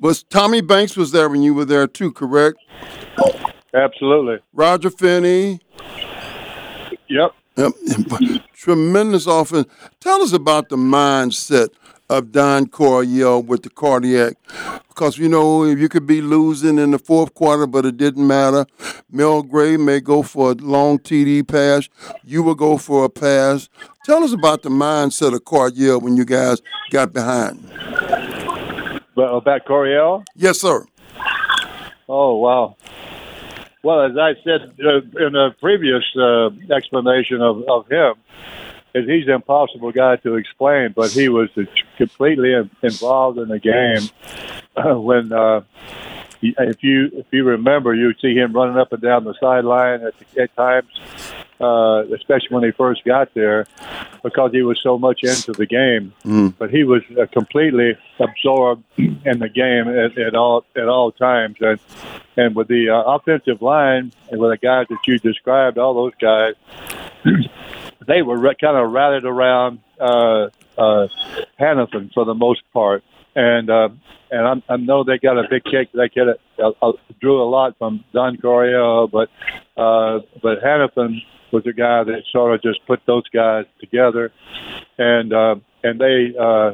Was 0.00 0.22
Tommy 0.22 0.62
Banks 0.62 0.96
was 0.96 1.12
there 1.12 1.28
when 1.28 1.42
you 1.42 1.52
were 1.52 1.66
there 1.66 1.86
too? 1.86 2.12
Correct. 2.12 2.56
Absolutely. 3.74 4.38
Roger 4.54 4.88
Finnie. 4.88 5.60
Yep. 7.08 7.32
Yep. 7.56 7.72
Tremendous 8.54 9.26
offense. 9.26 9.66
Tell 10.00 10.22
us 10.22 10.32
about 10.32 10.70
the 10.70 10.76
mindset 10.76 11.68
of 12.12 12.30
Don 12.30 12.66
Coryell 12.66 13.42
with 13.42 13.62
the 13.62 13.70
cardiac. 13.70 14.34
Because, 14.88 15.16
you 15.16 15.30
know, 15.30 15.64
if 15.64 15.78
you 15.78 15.88
could 15.88 16.06
be 16.06 16.20
losing 16.20 16.78
in 16.78 16.90
the 16.90 16.98
fourth 16.98 17.32
quarter, 17.32 17.66
but 17.66 17.86
it 17.86 17.96
didn't 17.96 18.26
matter. 18.26 18.66
Mel 19.10 19.42
Gray 19.42 19.78
may 19.78 19.98
go 19.98 20.22
for 20.22 20.50
a 20.50 20.54
long 20.54 20.98
TD 20.98 21.48
pass. 21.48 21.88
You 22.22 22.42
will 22.42 22.54
go 22.54 22.76
for 22.76 23.06
a 23.06 23.08
pass. 23.08 23.70
Tell 24.04 24.22
us 24.22 24.32
about 24.32 24.62
the 24.62 24.68
mindset 24.68 25.34
of 25.34 25.46
Coryell 25.46 26.02
when 26.02 26.18
you 26.18 26.26
guys 26.26 26.60
got 26.90 27.14
behind. 27.14 27.66
But 29.14 29.32
about 29.34 29.64
Coryell? 29.64 30.24
Yes, 30.36 30.60
sir. 30.60 30.84
Oh, 32.08 32.36
wow. 32.36 32.76
Well, 33.82 34.02
as 34.02 34.16
I 34.18 34.34
said 34.44 34.74
uh, 34.84 35.26
in 35.26 35.34
a 35.34 35.52
previous 35.52 36.04
uh, 36.16 36.50
explanation 36.70 37.40
of, 37.40 37.62
of 37.68 37.88
him, 37.88 38.14
is 38.94 39.08
he's 39.08 39.26
an 39.26 39.34
impossible 39.34 39.92
guy 39.92 40.16
to 40.16 40.36
explain, 40.36 40.92
but 40.92 41.10
he 41.10 41.28
was 41.28 41.48
completely 41.96 42.54
involved 42.82 43.38
in 43.38 43.48
the 43.48 43.58
game 43.58 44.08
uh, 44.76 44.98
when. 44.98 45.32
Uh, 45.32 45.62
if 46.42 46.82
you 46.82 47.08
if 47.14 47.26
you 47.30 47.44
remember, 47.44 47.94
you 47.94 48.06
would 48.06 48.20
see 48.20 48.34
him 48.34 48.52
running 48.52 48.76
up 48.76 48.92
and 48.92 49.00
down 49.00 49.24
the 49.24 49.34
sideline 49.40 50.02
at, 50.02 50.14
at 50.36 50.54
times, 50.56 50.88
uh, 51.60 52.02
especially 52.12 52.48
when 52.50 52.64
he 52.64 52.72
first 52.72 53.04
got 53.04 53.32
there, 53.34 53.66
because 54.22 54.50
he 54.52 54.62
was 54.62 54.80
so 54.82 54.98
much 54.98 55.22
into 55.22 55.52
the 55.52 55.66
game. 55.66 56.12
Mm. 56.24 56.54
But 56.58 56.70
he 56.70 56.84
was 56.84 57.02
uh, 57.16 57.26
completely 57.26 57.96
absorbed 58.18 58.82
in 58.96 59.38
the 59.38 59.48
game 59.48 59.88
at, 59.88 60.18
at 60.18 60.34
all 60.34 60.64
at 60.76 60.88
all 60.88 61.12
times, 61.12 61.56
and 61.60 61.78
and 62.36 62.56
with 62.56 62.68
the 62.68 62.90
uh, 62.90 63.02
offensive 63.02 63.62
line 63.62 64.12
and 64.30 64.40
with 64.40 64.50
the 64.50 64.58
guys 64.58 64.86
that 64.88 64.98
you 65.06 65.18
described, 65.18 65.78
all 65.78 65.94
those 65.94 66.14
guys, 66.20 66.54
they 68.06 68.22
were 68.22 68.38
re- 68.38 68.56
kind 68.60 68.76
of 68.76 68.90
rallied 68.90 69.24
around 69.24 69.80
uh, 70.00 70.48
uh, 70.78 71.08
Hanifan 71.60 72.12
for 72.12 72.24
the 72.24 72.34
most 72.34 72.62
part, 72.72 73.02
and 73.34 73.70
uh, 73.70 73.88
and 74.30 74.46
I'm, 74.46 74.62
I 74.68 74.76
know 74.76 75.04
they 75.04 75.18
got 75.18 75.38
a 75.38 75.48
big 75.48 75.64
kick. 75.64 75.90
They 75.92 76.08
get 76.08 76.28
it, 76.28 76.40
uh, 76.58 76.72
uh, 76.80 76.92
drew 77.20 77.42
a 77.42 77.48
lot 77.48 77.76
from 77.78 78.04
Don 78.12 78.36
Coryell, 78.38 79.08
but 79.08 79.28
uh, 79.76 80.20
but 80.42 80.62
Hanifan 80.62 81.18
was 81.52 81.66
a 81.66 81.72
guy 81.72 82.02
that 82.04 82.22
sort 82.30 82.54
of 82.54 82.62
just 82.62 82.84
put 82.86 83.00
those 83.06 83.28
guys 83.28 83.66
together, 83.80 84.32
and 84.98 85.32
uh, 85.32 85.56
and 85.82 86.00
they 86.00 86.34
uh, 86.38 86.72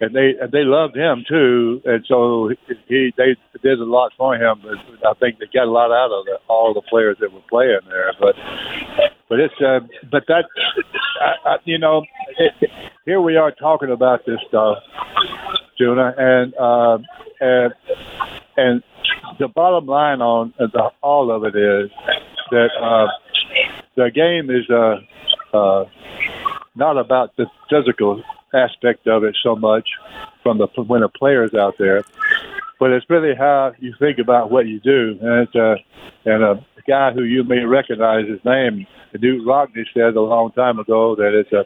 and 0.00 0.14
they 0.14 0.34
and 0.40 0.50
they 0.52 0.64
loved 0.64 0.96
him 0.96 1.24
too, 1.28 1.82
and 1.84 2.04
so 2.08 2.50
he 2.88 3.12
they 3.16 3.36
did 3.62 3.78
a 3.78 3.84
lot 3.84 4.12
for 4.16 4.34
him. 4.34 4.62
But 4.62 5.06
I 5.06 5.14
think 5.14 5.38
they 5.38 5.46
got 5.52 5.66
a 5.66 5.70
lot 5.70 5.90
out 5.90 6.10
of 6.10 6.24
the, 6.24 6.38
all 6.48 6.72
the 6.74 6.82
players 6.82 7.18
that 7.20 7.32
were 7.32 7.40
playing 7.50 7.80
there. 7.88 8.12
But 8.18 8.36
but 9.28 9.40
it's 9.40 9.54
uh, 9.60 9.80
but 10.10 10.24
that 10.28 10.44
I, 11.20 11.50
I, 11.50 11.56
you 11.64 11.78
know 11.78 12.04
it, 12.38 12.70
here 13.04 13.20
we 13.20 13.36
are 13.36 13.50
talking 13.52 13.90
about 13.90 14.24
this 14.26 14.38
stuff, 14.48 14.78
Juna, 15.78 16.14
and 16.16 16.54
uh, 16.54 16.98
and 17.40 17.74
and 18.56 18.82
the 19.38 19.48
bottom 19.48 19.86
line 19.86 20.20
on 20.20 20.52
the, 20.58 20.90
all 21.02 21.30
of 21.30 21.44
it 21.44 21.56
is 21.56 21.90
that 22.50 22.70
uh, 22.80 23.06
the 23.94 24.10
game 24.10 24.50
is 24.50 24.68
uh, 24.70 25.56
uh, 25.56 25.84
not 26.74 26.98
about 26.98 27.36
the 27.36 27.46
physical 27.70 28.22
aspect 28.54 29.06
of 29.06 29.24
it 29.24 29.36
so 29.42 29.54
much 29.56 29.88
from 30.42 30.58
the 30.58 30.66
when 30.86 31.02
the 31.02 31.08
player's 31.08 31.54
out 31.54 31.76
there, 31.78 32.02
but 32.80 32.90
it's 32.90 33.08
really 33.10 33.34
how 33.34 33.72
you 33.78 33.94
think 33.98 34.18
about 34.18 34.50
what 34.50 34.66
you 34.66 34.80
do. 34.80 35.18
And 35.20 35.48
it's, 35.48 35.54
uh, 35.54 35.76
and 36.24 36.42
a 36.42 36.64
guy 36.86 37.12
who 37.12 37.22
you 37.22 37.44
may 37.44 37.64
recognize 37.64 38.28
his 38.28 38.44
name, 38.44 38.86
Knute 39.14 39.44
Rockne, 39.44 39.84
said 39.94 40.16
a 40.16 40.20
long 40.20 40.52
time 40.52 40.78
ago 40.78 41.14
that 41.16 41.34
it's 41.34 41.52
a 41.52 41.64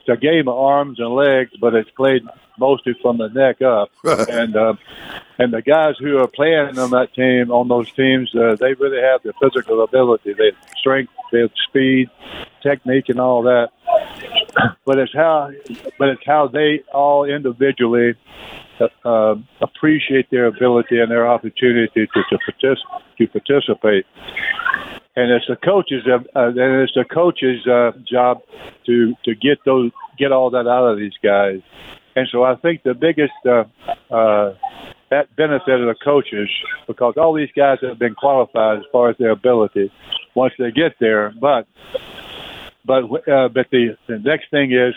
it's 0.00 0.08
a 0.08 0.16
game 0.16 0.48
of 0.48 0.56
arms 0.56 0.98
and 0.98 1.14
legs, 1.14 1.52
but 1.60 1.74
it's 1.74 1.90
played 1.90 2.22
mostly 2.58 2.96
from 3.00 3.18
the 3.18 3.28
neck 3.28 3.62
up. 3.62 3.90
and 4.30 4.56
uh, 4.56 4.74
and 5.38 5.52
the 5.52 5.62
guys 5.62 5.94
who 5.98 6.18
are 6.18 6.28
playing 6.28 6.78
on 6.78 6.90
that 6.90 7.14
team, 7.14 7.50
on 7.50 7.68
those 7.68 7.90
teams, 7.92 8.34
uh, 8.34 8.56
they 8.58 8.74
really 8.74 9.00
have 9.00 9.22
the 9.22 9.32
physical 9.40 9.82
ability, 9.82 10.32
they 10.34 10.46
have 10.46 10.78
strength, 10.78 11.12
they 11.32 11.40
have 11.40 11.52
speed, 11.68 12.10
technique, 12.62 13.08
and 13.08 13.20
all 13.20 13.42
that. 13.42 13.70
But 14.84 14.98
it's 14.98 15.12
how, 15.14 15.50
but 15.98 16.08
it's 16.08 16.22
how 16.24 16.48
they 16.48 16.82
all 16.92 17.24
individually 17.24 18.14
uh, 19.04 19.34
appreciate 19.60 20.30
their 20.30 20.46
ability 20.46 20.98
and 21.00 21.10
their 21.10 21.28
opportunity 21.28 22.06
to 22.06 22.22
to, 22.30 22.38
partic- 22.38 22.76
to 23.18 23.26
participate. 23.26 24.06
And 25.16 25.32
it's 25.32 25.46
the 25.48 25.56
coach's 25.56 26.06
uh, 26.06 26.18
and 26.34 26.82
it's 26.82 26.94
the 26.94 27.04
coach's 27.04 27.66
uh, 27.66 27.92
job 28.10 28.42
to 28.86 29.14
to 29.24 29.34
get 29.34 29.58
those 29.64 29.90
get 30.18 30.32
all 30.32 30.50
that 30.50 30.66
out 30.66 30.86
of 30.86 30.98
these 30.98 31.16
guys. 31.22 31.60
And 32.16 32.26
so 32.32 32.42
I 32.42 32.56
think 32.56 32.82
the 32.82 32.94
biggest 32.94 33.32
uh, 33.46 33.64
uh, 34.12 34.54
that 35.10 35.34
benefit 35.36 35.80
of 35.80 35.86
the 35.86 35.94
coaches 36.04 36.48
because 36.86 37.14
all 37.16 37.34
these 37.34 37.50
guys 37.56 37.78
have 37.82 37.98
been 37.98 38.14
qualified 38.14 38.78
as 38.78 38.84
far 38.92 39.10
as 39.10 39.16
their 39.18 39.30
ability 39.30 39.92
once 40.34 40.52
they 40.58 40.70
get 40.70 40.94
there, 41.00 41.32
but 41.40 41.66
but 42.84 43.04
uh, 43.28 43.48
but 43.48 43.66
the, 43.70 43.96
the 44.06 44.18
next 44.18 44.50
thing 44.50 44.72
is 44.72 44.94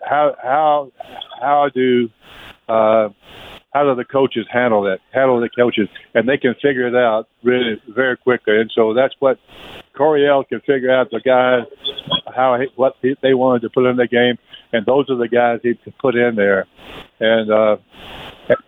how 0.00 0.34
how 0.42 0.92
how 1.40 1.68
do 1.74 2.08
uh, 2.68 3.08
how 3.72 3.84
do 3.84 3.94
the 3.94 4.04
coaches 4.04 4.46
handle 4.50 4.82
that? 4.82 5.00
Handle 5.12 5.40
the 5.40 5.48
coaches, 5.48 5.88
and 6.14 6.28
they 6.28 6.38
can 6.38 6.54
figure 6.54 6.88
it 6.88 6.94
out 6.94 7.28
really 7.42 7.80
very 7.88 8.16
quickly. 8.16 8.60
And 8.60 8.70
so 8.74 8.94
that's 8.94 9.14
what 9.18 9.38
Coryell 9.96 10.44
can 10.44 10.60
figure 10.60 10.90
out 10.90 11.10
the 11.10 11.20
guys 11.20 11.64
how 12.34 12.58
he, 12.60 12.66
what 12.76 12.96
he, 13.02 13.16
they 13.22 13.34
wanted 13.34 13.62
to 13.62 13.70
put 13.70 13.86
in 13.86 13.96
the 13.96 14.08
game, 14.08 14.38
and 14.72 14.86
those 14.86 15.08
are 15.10 15.16
the 15.16 15.28
guys 15.28 15.60
he 15.62 15.74
put 16.00 16.16
in 16.16 16.34
there. 16.36 16.66
And 17.20 17.50
uh, 17.50 17.76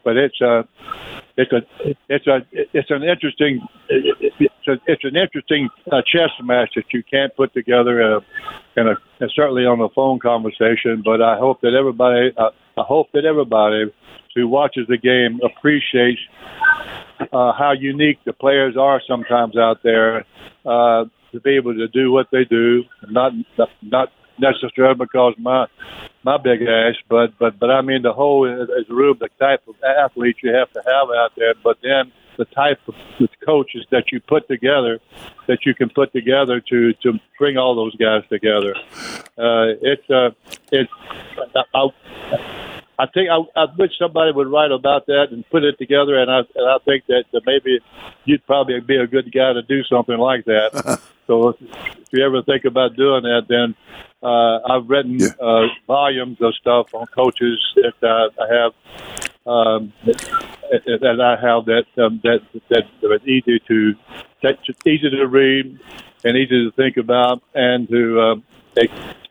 but 0.05 0.17
it's 0.17 0.41
a 0.41 0.69
it's 1.37 1.53
a 1.53 1.63
it's 2.09 2.27
a 2.27 2.47
it's 2.53 2.91
an 2.91 3.03
interesting 3.03 3.67
it's, 4.65 4.69
a, 4.69 4.93
it's 4.93 5.05
an 5.05 5.17
interesting 5.17 5.69
uh, 5.91 6.03
chess 6.03 6.31
match 6.43 6.71
that 6.77 6.85
you 6.93 7.03
can't 7.03 7.35
put 7.37 7.53
together 7.53 8.01
in 8.01 8.13
a, 8.13 8.81
in 8.81 8.89
a 8.89 8.95
and 9.21 9.31
certainly 9.35 9.65
on 9.65 9.81
a 9.81 9.89
phone 9.91 10.19
conversation. 10.19 11.03
But 11.05 11.23
I 11.23 11.37
hope 11.39 11.61
that 11.63 11.75
everybody 11.75 12.33
uh, 12.37 12.51
I 12.77 12.83
hope 12.83 13.09
that 13.13 13.25
everybody 13.25 13.93
who 14.35 14.49
watches 14.49 14.87
the 14.89 14.97
game 14.97 15.41
appreciates 15.45 16.21
uh, 17.33 17.53
how 17.53 17.73
unique 17.79 18.19
the 18.25 18.33
players 18.33 18.77
are 18.77 19.01
sometimes 19.07 19.57
out 19.57 19.83
there 19.83 20.25
uh, 20.65 21.05
to 21.33 21.41
be 21.41 21.57
able 21.57 21.75
to 21.75 21.89
do 21.89 22.13
what 22.13 22.29
they 22.31 22.45
do, 22.45 22.85
not 23.09 23.33
not 23.83 24.13
necessarily 24.39 24.95
because 24.95 25.35
my 25.39 25.67
my 26.25 26.39
big 26.39 26.63
ass, 26.63 26.95
but 27.09 27.39
but 27.39 27.59
but 27.59 27.71
I 27.71 27.83
mean 27.83 28.03
the 28.03 28.13
whole 28.13 28.47
as 28.47 28.89
a 28.89 28.95
room, 28.95 29.17
the 29.21 29.29
type 29.39 29.63
of 29.69 29.75
athlete 29.83 30.37
you 30.43 30.53
have 30.55 30.73
to 30.73 30.83
have 30.85 31.09
out 31.11 31.33
there, 31.37 31.55
but 31.63 31.79
then 31.83 32.13
the 32.43 32.55
type 32.55 32.81
of 32.89 32.95
coaches 33.45 33.87
that 33.91 34.05
you 34.13 34.21
put 34.21 34.49
together, 34.49 35.01
that 35.47 35.61
you 35.67 35.75
can 35.75 35.89
put 35.91 36.13
together 36.13 36.61
to 36.71 36.93
to 37.03 37.09
bring 37.39 37.57
all 37.57 37.75
those 37.75 37.95
guys 37.97 38.23
together. 38.29 38.75
Uh, 39.39 39.75
it's 39.91 40.09
uh, 40.11 40.31
it's 40.71 40.91
I, 41.75 41.89
I 42.99 43.07
think 43.07 43.29
I, 43.31 43.39
I 43.57 43.67
wish 43.79 43.93
somebody 43.99 44.33
would 44.33 44.49
write 44.49 44.73
about 44.73 45.07
that 45.07 45.29
and 45.31 45.49
put 45.51 45.63
it 45.65 45.77
together, 45.79 46.15
and 46.21 46.31
I 46.31 46.39
and 46.55 46.69
I 46.69 46.79
think 46.85 47.07
that 47.07 47.25
maybe 47.47 47.81
you'd 48.25 48.45
probably 48.47 48.81
be 48.81 48.97
a 48.97 49.07
good 49.07 49.33
guy 49.33 49.53
to 49.53 49.63
do 49.63 49.83
something 49.85 50.19
like 50.19 50.45
that. 50.47 51.01
so 51.27 51.49
if, 51.51 51.57
if 51.61 52.09
you 52.13 52.25
ever 52.25 52.43
think 52.43 52.65
about 52.65 52.97
doing 52.97 53.23
that, 53.23 53.47
then 53.49 53.75
uh, 54.23 54.59
I've 54.73 54.89
written 54.89 55.19
Yeah. 55.19 55.29
uh, 55.41 55.67
volumes 55.87 56.39
of 56.41 56.55
stuff 56.55 56.95
on 56.95 57.07
coaches 57.07 57.59
that 57.77 57.95
uh, 58.03 58.43
I 58.43 58.47
have 58.55 58.73
um, 59.47 59.93
that, 60.07 61.01
that 61.01 61.21
I 61.21 61.37
have 61.41 61.65
that 61.67 61.85
um, 62.03 62.21
that 62.23 62.41
that 62.71 62.85
is 63.03 63.29
easy 63.29 63.61
to 63.69 63.95
that's 64.43 64.59
easy 64.87 65.11
to 65.11 65.27
read 65.27 65.79
and 66.25 66.37
easy 66.37 66.65
to 66.65 66.73
think 66.73 66.97
about 66.97 67.43
and 67.55 67.89
to 67.89 68.21
um, 68.21 68.45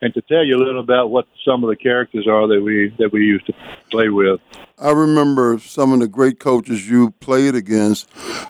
and 0.00 0.14
to 0.14 0.22
tell 0.22 0.44
you 0.44 0.56
a 0.56 0.62
little 0.62 0.80
about 0.80 1.10
what 1.10 1.26
some 1.44 1.64
of 1.64 1.70
the 1.70 1.76
characters 1.76 2.26
are 2.28 2.46
that 2.46 2.62
we 2.62 2.94
that 2.98 3.12
we 3.12 3.20
used 3.20 3.46
to 3.46 3.54
play 3.90 4.08
with. 4.08 4.40
I 4.78 4.90
remember 4.90 5.58
some 5.58 5.92
of 5.92 6.00
the 6.00 6.08
great 6.08 6.40
coaches 6.40 6.90
you 6.90 7.12
played 7.20 7.54
against 7.54 8.08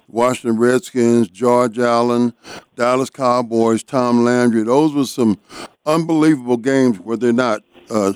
Washington 0.09 0.59
Redskins, 0.59 1.29
George 1.29 1.79
Allen, 1.79 2.33
Dallas 2.75 3.11
Cowboys, 3.11 3.83
Tom 3.83 4.25
Landry. 4.25 4.63
Those 4.63 4.95
were 4.95 5.05
some 5.05 5.39
unbelievable 5.85 6.57
games, 6.57 6.99
were 7.01 7.17
they 7.17 7.33
not, 7.33 7.61
uh, 7.91 8.15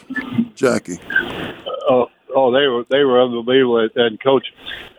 Jackie? 0.55 0.99
Oh, 1.89 2.09
oh, 2.37 2.53
they 2.53 2.67
were 2.69 2.85
they 2.89 3.03
were 3.03 3.21
unbelievable. 3.23 3.89
And 3.97 4.21
coach 4.23 4.47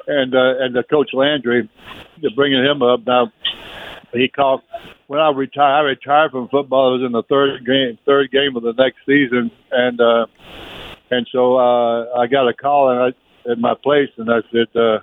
and 0.08 0.36
uh, 0.36 0.60
and 0.60 0.76
the 0.76 0.84
coach 0.84 1.14
Landry, 1.14 1.70
bringing 2.36 2.66
him 2.66 2.82
up 2.82 3.06
now. 3.06 3.32
he 4.14 4.28
called 4.28 4.64
when 5.06 5.20
I 5.20 5.30
retired. 5.32 5.76
I 5.76 5.80
retired 5.82 6.32
from 6.32 6.50
football. 6.50 6.96
It 6.96 7.00
was 7.00 7.06
in 7.06 7.12
the 7.14 7.24
third 7.24 7.66
game, 7.66 7.98
third 8.06 8.32
game 8.32 8.56
of 8.58 8.64
the 8.64 8.74
next 8.74 8.98
season, 9.06 9.52
and 9.72 10.02
uh, 10.02 10.26
and 11.12 11.28
so 11.32 11.58
uh, 11.58 12.18
I 12.18 12.28
got 12.28 12.48
a 12.50 12.54
call 12.54 12.90
and 12.90 13.14
I, 13.48 13.52
at 13.52 13.60
my 13.60 13.76
place, 13.76 14.10
and 14.18 14.30
I 14.30 14.42
said. 14.52 14.76
Uh, 14.76 15.00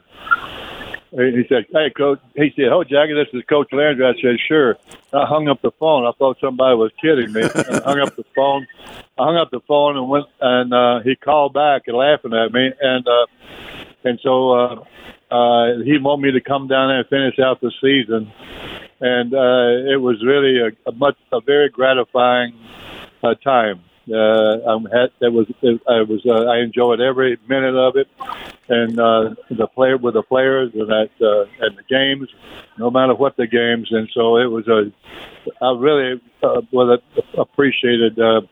he 1.17 1.45
said, 1.49 1.67
"Hey, 1.73 1.91
coach." 1.97 2.19
He 2.35 2.53
said, 2.57 2.73
"Oh, 2.73 2.83
Jackie, 2.83 3.14
this 3.14 3.29
is 3.33 3.45
Coach 3.49 3.69
Landry." 3.71 4.05
I 4.05 4.21
said, 4.21 4.37
"Sure." 4.49 4.76
I 5.12 5.25
hung 5.26 5.49
up 5.49 5.62
the 5.62 5.71
phone. 5.71 6.05
I 6.05 6.11
thought 6.19 6.38
somebody 6.41 6.75
was 6.75 6.91
kidding 7.00 7.33
me. 7.33 7.43
I 7.55 7.81
hung 7.85 8.00
up 8.00 8.17
the 8.17 8.25
phone. 8.35 8.67
I 9.16 9.25
hung 9.25 9.37
up 9.37 9.50
the 9.52 9.61
phone 9.68 9.97
and 9.97 10.09
went, 10.09 10.26
and 10.40 10.75
uh, 10.75 11.00
he 11.00 11.14
called 11.14 11.52
back 11.52 11.83
and 11.87 11.97
laughing 11.97 12.33
at 12.35 12.52
me, 12.52 12.73
and 12.80 13.06
uh, 13.06 13.26
and 14.02 14.18
so 14.23 14.50
uh, 14.50 14.85
uh, 15.30 15.78
he 15.85 15.99
wanted 15.99 16.23
me 16.23 16.33
to 16.33 16.40
come 16.40 16.66
down 16.66 16.88
there 16.88 16.99
and 16.99 17.09
finish 17.09 17.38
out 17.38 17.61
the 17.61 17.71
season, 17.80 18.33
and 19.00 19.33
uh, 19.33 19.92
it 19.92 20.00
was 20.00 20.21
really 20.25 20.59
a, 20.59 20.90
a 20.90 20.92
much 20.92 21.16
a 21.33 21.40
very 21.40 21.68
gratifying 21.68 22.54
uh, 23.23 23.35
time. 23.35 23.83
Uh, 24.12 24.59
I'm 24.66 24.85
had, 24.87 25.11
that 25.21 25.30
was 25.30 25.47
it, 25.62 25.80
I 25.88 26.02
was 26.02 26.21
uh, 26.26 26.50
I 26.50 26.59
enjoyed 26.59 27.00
every 27.00 27.38
minute 27.49 27.76
of 27.76 27.97
it, 27.97 28.09
and 28.68 28.99
uh, 28.99 29.35
the 29.50 29.66
player 29.66 29.97
with 29.97 30.14
the 30.14 30.23
players 30.23 30.73
and 30.75 30.88
that 30.88 31.11
uh, 31.21 31.64
and 31.64 31.76
the 31.76 31.83
games, 31.88 32.28
no 32.78 32.90
matter 32.90 33.14
what 33.14 33.37
the 33.37 33.47
games, 33.47 33.88
and 33.90 34.09
so 34.14 34.38
it 34.38 34.47
was 34.47 34.66
a 34.68 34.92
I 35.62 35.73
really 35.73 36.21
uh, 36.42 36.62
well 36.73 36.99
appreciated 37.37 38.18
uh, 38.18 38.42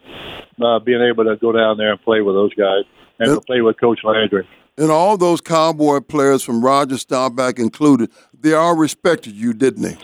uh, 0.62 0.78
being 0.80 1.02
able 1.02 1.24
to 1.24 1.36
go 1.36 1.52
down 1.52 1.78
there 1.78 1.92
and 1.92 2.02
play 2.02 2.20
with 2.20 2.34
those 2.34 2.54
guys 2.54 2.84
and 3.18 3.28
to 3.28 3.40
play 3.40 3.60
with 3.60 3.78
Coach 3.80 4.00
Landry. 4.04 4.46
And 4.78 4.90
all 4.90 5.16
those 5.18 5.40
Cowboy 5.40 6.00
players, 6.00 6.42
from 6.42 6.64
Roger 6.64 6.96
Staubach 6.96 7.58
included, 7.58 8.10
they 8.38 8.54
all 8.54 8.74
respected 8.74 9.34
you, 9.34 9.52
didn't 9.52 9.82
they? 9.82 9.96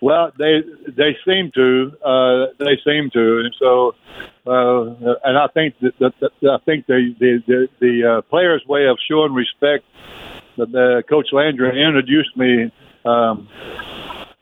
Well, 0.00 0.32
they 0.38 0.62
they 0.88 1.16
seem 1.26 1.50
to. 1.54 1.92
Uh, 2.04 2.46
they 2.58 2.78
seem 2.84 3.10
to, 3.10 3.38
and 3.40 3.54
so, 3.58 3.94
uh, 4.50 5.14
and 5.24 5.38
I 5.38 5.46
think 5.54 5.74
that, 5.80 5.98
that, 5.98 6.32
I 6.42 6.58
think 6.64 6.86
the 6.86 7.14
the 7.18 7.42
the, 7.46 7.68
the 7.80 8.10
uh, 8.18 8.22
players' 8.22 8.64
way 8.66 8.86
of 8.86 8.98
showing 9.08 9.32
respect. 9.32 9.84
That 10.56 10.74
uh, 10.74 11.08
Coach 11.08 11.28
Landry 11.32 11.82
introduced 11.82 12.36
me. 12.36 12.72
Um, 13.04 13.48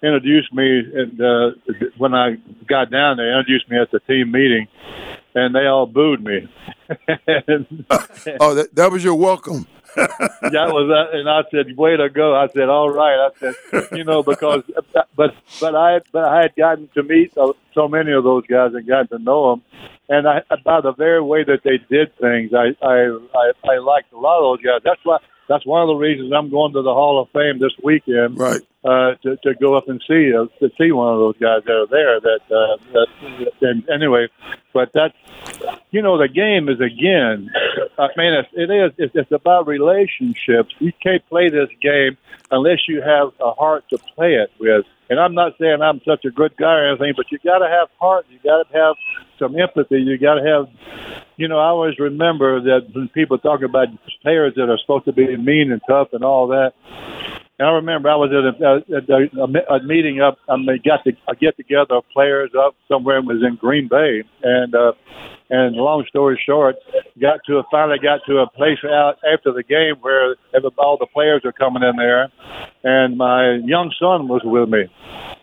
introduced 0.02 0.52
me 0.52 0.80
and 0.94 1.20
uh, 1.20 1.50
when 1.96 2.14
I 2.14 2.36
got 2.68 2.90
down 2.90 3.16
there, 3.16 3.38
introduced 3.38 3.68
me 3.68 3.78
at 3.78 3.90
the 3.90 4.00
team 4.00 4.30
meeting, 4.30 4.68
and 5.34 5.54
they 5.54 5.66
all 5.66 5.86
booed 5.86 6.22
me. 6.22 6.48
oh, 8.40 8.54
that, 8.54 8.68
that 8.74 8.90
was 8.90 9.04
your 9.04 9.14
welcome. 9.14 9.66
that 10.42 10.68
was 10.72 10.88
that, 10.88 11.18
and 11.18 11.28
I 11.28 11.42
said, 11.50 11.76
"Way 11.76 11.96
to 11.96 12.08
go!" 12.08 12.34
I 12.34 12.48
said, 12.48 12.68
"All 12.68 12.90
right." 12.90 13.18
I 13.18 13.30
said, 13.38 13.88
"You 13.92 14.04
know, 14.04 14.22
because 14.22 14.62
but 15.16 15.34
but 15.60 15.74
I 15.74 16.00
but 16.12 16.24
I 16.24 16.42
had 16.42 16.56
gotten 16.56 16.88
to 16.94 17.02
meet 17.02 17.34
so 17.34 17.56
so 17.74 17.88
many 17.88 18.12
of 18.12 18.24
those 18.24 18.46
guys 18.46 18.72
and 18.74 18.86
gotten 18.86 19.08
to 19.08 19.18
know 19.18 19.50
them, 19.50 19.62
and 20.08 20.28
I 20.28 20.42
by 20.64 20.80
the 20.80 20.92
very 20.92 21.20
way 21.20 21.44
that 21.44 21.62
they 21.64 21.78
did 21.90 22.16
things, 22.18 22.52
I 22.54 22.76
I 22.86 23.18
I, 23.34 23.52
I 23.68 23.78
liked 23.78 24.12
a 24.12 24.18
lot 24.18 24.38
of 24.38 24.58
those 24.58 24.64
guys. 24.64 24.80
That's 24.84 25.00
why 25.04 25.18
that's 25.48 25.64
one 25.66 25.82
of 25.82 25.88
the 25.88 25.94
reasons 25.94 26.32
I'm 26.32 26.50
going 26.50 26.72
to 26.74 26.82
the 26.82 26.92
Hall 26.92 27.20
of 27.20 27.30
Fame 27.30 27.58
this 27.58 27.72
weekend. 27.82 28.38
Right. 28.38 28.60
Uh, 28.84 29.14
to, 29.22 29.36
to 29.38 29.54
go 29.60 29.76
up 29.76 29.88
and 29.88 30.00
see 30.06 30.32
uh, 30.32 30.46
to 30.60 30.70
see 30.78 30.92
one 30.92 31.12
of 31.12 31.18
those 31.18 31.36
guys 31.38 31.62
that 31.64 31.72
are 31.72 31.86
there. 31.88 32.20
That, 32.20 32.40
uh, 32.46 32.76
that 32.92 33.52
and 33.60 33.88
anyway, 33.90 34.28
but 34.72 34.90
that's 34.94 35.14
you 35.90 36.00
know 36.00 36.16
the 36.16 36.28
game 36.28 36.68
is 36.68 36.80
again. 36.80 37.50
I 37.98 38.08
mean, 38.16 38.34
it's, 38.34 38.48
it 38.52 38.70
is. 38.70 38.92
It's, 38.96 39.16
it's 39.16 39.32
about 39.32 39.66
relationships. 39.66 40.74
You 40.78 40.92
can't 41.02 41.26
play 41.28 41.48
this 41.48 41.68
game 41.82 42.16
unless 42.52 42.86
you 42.86 43.02
have 43.02 43.32
a 43.40 43.50
heart 43.52 43.84
to 43.90 43.98
play 43.98 44.34
it 44.34 44.52
with. 44.60 44.86
And 45.10 45.18
I'm 45.18 45.34
not 45.34 45.52
saying 45.58 45.80
I'm 45.80 46.00
such 46.06 46.24
a 46.24 46.30
good 46.30 46.56
guy 46.56 46.74
or 46.74 46.88
anything, 46.88 47.14
but 47.16 47.26
you 47.32 47.38
got 47.44 47.58
to 47.58 47.68
have 47.68 47.88
heart. 47.98 48.26
You 48.30 48.38
got 48.44 48.68
to 48.68 48.76
have 48.76 48.96
some 49.38 49.58
empathy. 49.58 50.00
You 50.00 50.18
got 50.18 50.34
to 50.34 50.44
have, 50.44 50.68
you 51.36 51.48
know, 51.48 51.58
I 51.58 51.68
always 51.68 51.98
remember 51.98 52.60
that 52.60 52.88
when 52.92 53.08
people 53.08 53.38
talk 53.38 53.62
about 53.62 53.88
players 54.22 54.54
that 54.56 54.68
are 54.68 54.78
supposed 54.78 55.06
to 55.06 55.12
be 55.12 55.36
mean 55.36 55.72
and 55.72 55.80
tough 55.88 56.08
and 56.12 56.24
all 56.24 56.48
that. 56.48 56.72
And 57.58 57.66
I 57.66 57.72
remember 57.72 58.08
I 58.08 58.14
was 58.14 58.30
at 58.30 58.62
a, 58.62 58.96
at 58.96 59.08
a, 59.10 59.74
a 59.74 59.82
meeting 59.82 60.20
up. 60.20 60.38
I 60.48 60.56
mean, 60.56 60.80
got 60.84 61.02
to 61.04 61.12
a 61.26 61.34
get 61.34 61.56
together 61.56 61.96
of 61.96 62.08
players 62.10 62.50
up 62.56 62.76
somewhere. 62.86 63.18
It 63.18 63.24
was 63.24 63.42
in 63.42 63.56
Green 63.56 63.88
Bay, 63.88 64.22
and 64.42 64.74
uh, 64.74 64.92
and 65.50 65.74
long 65.74 66.04
story 66.08 66.40
short, 66.44 66.76
got 67.20 67.40
to 67.46 67.58
a, 67.58 67.64
finally 67.70 67.98
got 67.98 68.20
to 68.26 68.38
a 68.38 68.46
place 68.48 68.78
out 68.84 69.18
after 69.32 69.52
the 69.52 69.64
game 69.64 69.96
where 70.02 70.36
all 70.76 70.98
the 70.98 71.06
players 71.06 71.42
are 71.44 71.52
coming 71.52 71.82
in 71.82 71.96
there, 71.96 72.28
and 72.84 73.16
my 73.16 73.56
young 73.64 73.92
son 73.98 74.28
was 74.28 74.42
with 74.44 74.68
me, 74.68 74.86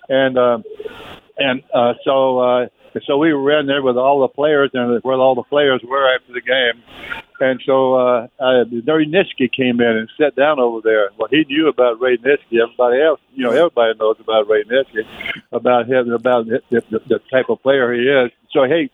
and 0.09 0.37
uh, 0.37 0.59
and 1.37 1.63
uh, 1.73 1.93
so. 2.03 2.39
Uh, 2.39 2.67
so 3.05 3.17
we 3.17 3.33
were 3.33 3.59
in 3.59 3.65
there 3.65 3.81
with 3.81 3.97
all 3.97 4.21
the 4.21 4.29
players 4.29 4.69
and 4.73 5.03
where 5.03 5.17
all 5.17 5.35
the 5.35 5.43
players 5.43 5.81
were 5.83 6.15
after 6.15 6.31
the 6.31 6.39
game. 6.39 6.81
And 7.39 7.61
so 7.65 7.95
uh, 7.95 8.27
uh, 8.39 8.65
Ray 8.65 9.05
Nitschke 9.05 9.51
came 9.51 9.81
in 9.81 9.97
and 9.97 10.09
sat 10.17 10.35
down 10.35 10.59
over 10.59 10.81
there. 10.83 11.09
Well, 11.17 11.27
he 11.29 11.43
knew 11.45 11.67
about 11.67 11.99
Ray 11.99 12.17
Nitschke. 12.17 12.61
Everybody 12.61 13.01
else, 13.01 13.19
you 13.33 13.43
know, 13.43 13.51
everybody 13.51 13.97
knows 13.99 14.17
about 14.19 14.47
Ray 14.47 14.63
Nitschke, 14.63 15.05
about 15.51 15.87
him, 15.87 16.11
about 16.11 16.47
the, 16.47 16.61
the, 16.69 16.99
the 17.07 17.19
type 17.31 17.49
of 17.49 17.61
player 17.61 17.93
he 17.93 18.01
is. 18.01 18.31
So, 18.51 18.63
hey, 18.63 18.89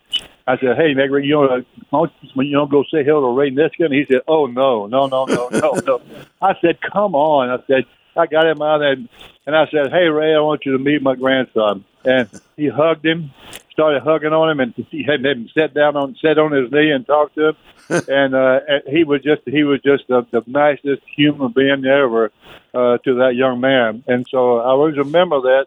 I 0.46 0.58
said, 0.58 0.76
"Hey, 0.76 0.92
Negri, 0.94 1.24
you 1.24 1.34
know, 1.34 2.06
you 2.34 2.52
don't 2.52 2.70
go 2.70 2.82
say 2.84 3.04
hello 3.04 3.32
to 3.32 3.38
Ray 3.38 3.50
Nitschke." 3.50 3.84
And 3.84 3.94
he 3.94 4.04
said, 4.10 4.22
"Oh 4.26 4.46
no, 4.46 4.86
no, 4.86 5.06
no, 5.06 5.24
no, 5.24 5.48
no, 5.50 5.72
no." 5.86 6.02
I 6.40 6.54
said, 6.60 6.80
"Come 6.80 7.14
on!" 7.14 7.48
I 7.48 7.62
said, 7.66 7.84
"I 8.16 8.26
got 8.26 8.46
him 8.46 8.60
out 8.60 8.82
and 8.82 9.08
and 9.46 9.54
I 9.54 9.66
said, 9.66 9.92
"Hey, 9.92 10.08
Ray, 10.08 10.34
I 10.34 10.40
want 10.40 10.66
you 10.66 10.72
to 10.72 10.78
meet 10.78 11.02
my 11.02 11.14
grandson." 11.14 11.84
And 12.04 12.28
he 12.56 12.68
hugged 12.68 13.06
him, 13.06 13.30
started 13.72 14.02
hugging 14.02 14.32
on 14.32 14.50
him, 14.50 14.60
and 14.60 14.74
he 14.90 15.02
had 15.02 15.24
him 15.24 15.48
sit 15.54 15.74
down 15.74 15.96
on, 15.96 16.16
sat 16.22 16.38
on 16.38 16.52
his 16.52 16.70
knee 16.70 16.90
and 16.90 17.06
talked 17.06 17.34
to 17.34 17.48
him. 17.48 17.56
and 18.08 18.34
uh, 18.34 18.60
he 18.88 19.04
was 19.04 19.22
just, 19.22 19.42
he 19.46 19.64
was 19.64 19.80
just 19.82 20.04
the, 20.08 20.26
the 20.30 20.42
nicest 20.46 21.02
human 21.16 21.52
being 21.52 21.84
ever 21.84 22.30
uh, 22.74 22.98
to 22.98 23.14
that 23.16 23.32
young 23.34 23.60
man. 23.60 24.04
And 24.06 24.26
so 24.30 24.58
I 24.58 24.66
always 24.66 24.96
remember 24.96 25.40
that 25.40 25.66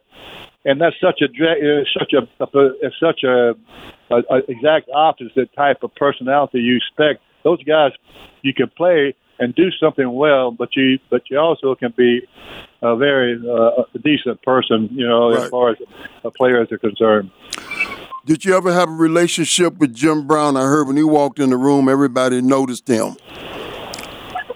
and 0.66 0.82
that's 0.82 0.96
such 1.00 1.22
a 1.22 1.28
such 1.98 2.14
a, 2.14 2.28
it's 2.82 2.96
such 3.00 3.24
a, 3.24 3.56
a, 4.10 4.16
a 4.16 4.38
exact 4.48 4.90
opposite 4.94 5.54
type 5.56 5.84
of 5.84 5.94
personality 5.96 6.60
you 6.60 6.78
expect. 6.78 7.22
Those 7.44 7.64
guys, 7.64 7.92
you 8.42 8.54
can 8.54 8.70
play 8.76 9.16
and 9.38 9.54
do 9.54 9.70
something 9.80 10.12
well, 10.12 10.52
but 10.52 10.76
you 10.76 10.98
but 11.10 11.30
you 11.30 11.38
also 11.38 11.76
can 11.76 11.94
be 11.96 12.28
a 12.82 12.96
very 12.96 13.40
uh, 13.48 13.84
a 13.94 14.00
decent 14.00 14.42
person, 14.42 14.90
you 14.92 15.08
know, 15.08 15.32
right. 15.32 15.44
as 15.44 15.50
far 15.50 15.70
as 15.70 15.78
uh, 16.24 16.32
players 16.32 16.72
are 16.72 16.80
concerned. 16.80 17.30
Did 18.26 18.44
you 18.44 18.58
ever 18.58 18.74
have 18.74 18.90
a 18.90 18.94
relationship 18.94 19.78
with 19.78 19.94
Jim 19.94 20.26
Brown? 20.26 20.58
I 20.58 20.62
heard 20.62 20.88
when 20.88 20.98
he 20.98 21.04
walked 21.04 21.38
in 21.38 21.52
the 21.52 21.58
room, 21.58 21.88
everybody 21.88 22.42
noticed 22.42 22.88
him. 22.88 23.18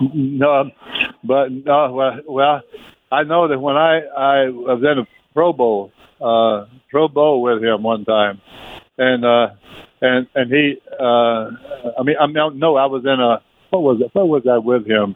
No, 0.02 0.72
but 1.24 1.52
no. 1.52 2.22
Well, 2.28 2.62
I 3.12 3.24
know 3.24 3.48
that 3.48 3.60
when 3.60 3.76
I 3.76 4.00
I 4.18 4.50
was 4.50 4.82
in 4.82 5.00
a 5.00 5.08
Pro 5.36 5.54
Bowl, 5.54 5.92
uh, 6.20 6.66
Pro 6.90 7.08
Bowl 7.08 7.44
with 7.44 7.64
him 7.64 7.84
one 7.84 8.06
time, 8.06 8.42
and 8.98 9.24
uh, 9.24 9.50
and 10.02 10.28
and 10.34 10.52
he, 10.52 10.82
uh, 11.00 11.52
I 12.00 12.04
mean, 12.04 12.16
I 12.20 12.26
mean, 12.26 12.58
no, 12.58 12.76
I 12.76 12.88
was 12.88 13.04
in 13.04 13.20
a 13.20 13.38
what 13.70 13.84
was 13.84 14.02
it? 14.02 14.10
What 14.14 14.30
was 14.30 14.48
I 14.50 14.58
with 14.58 14.88
him? 14.88 15.16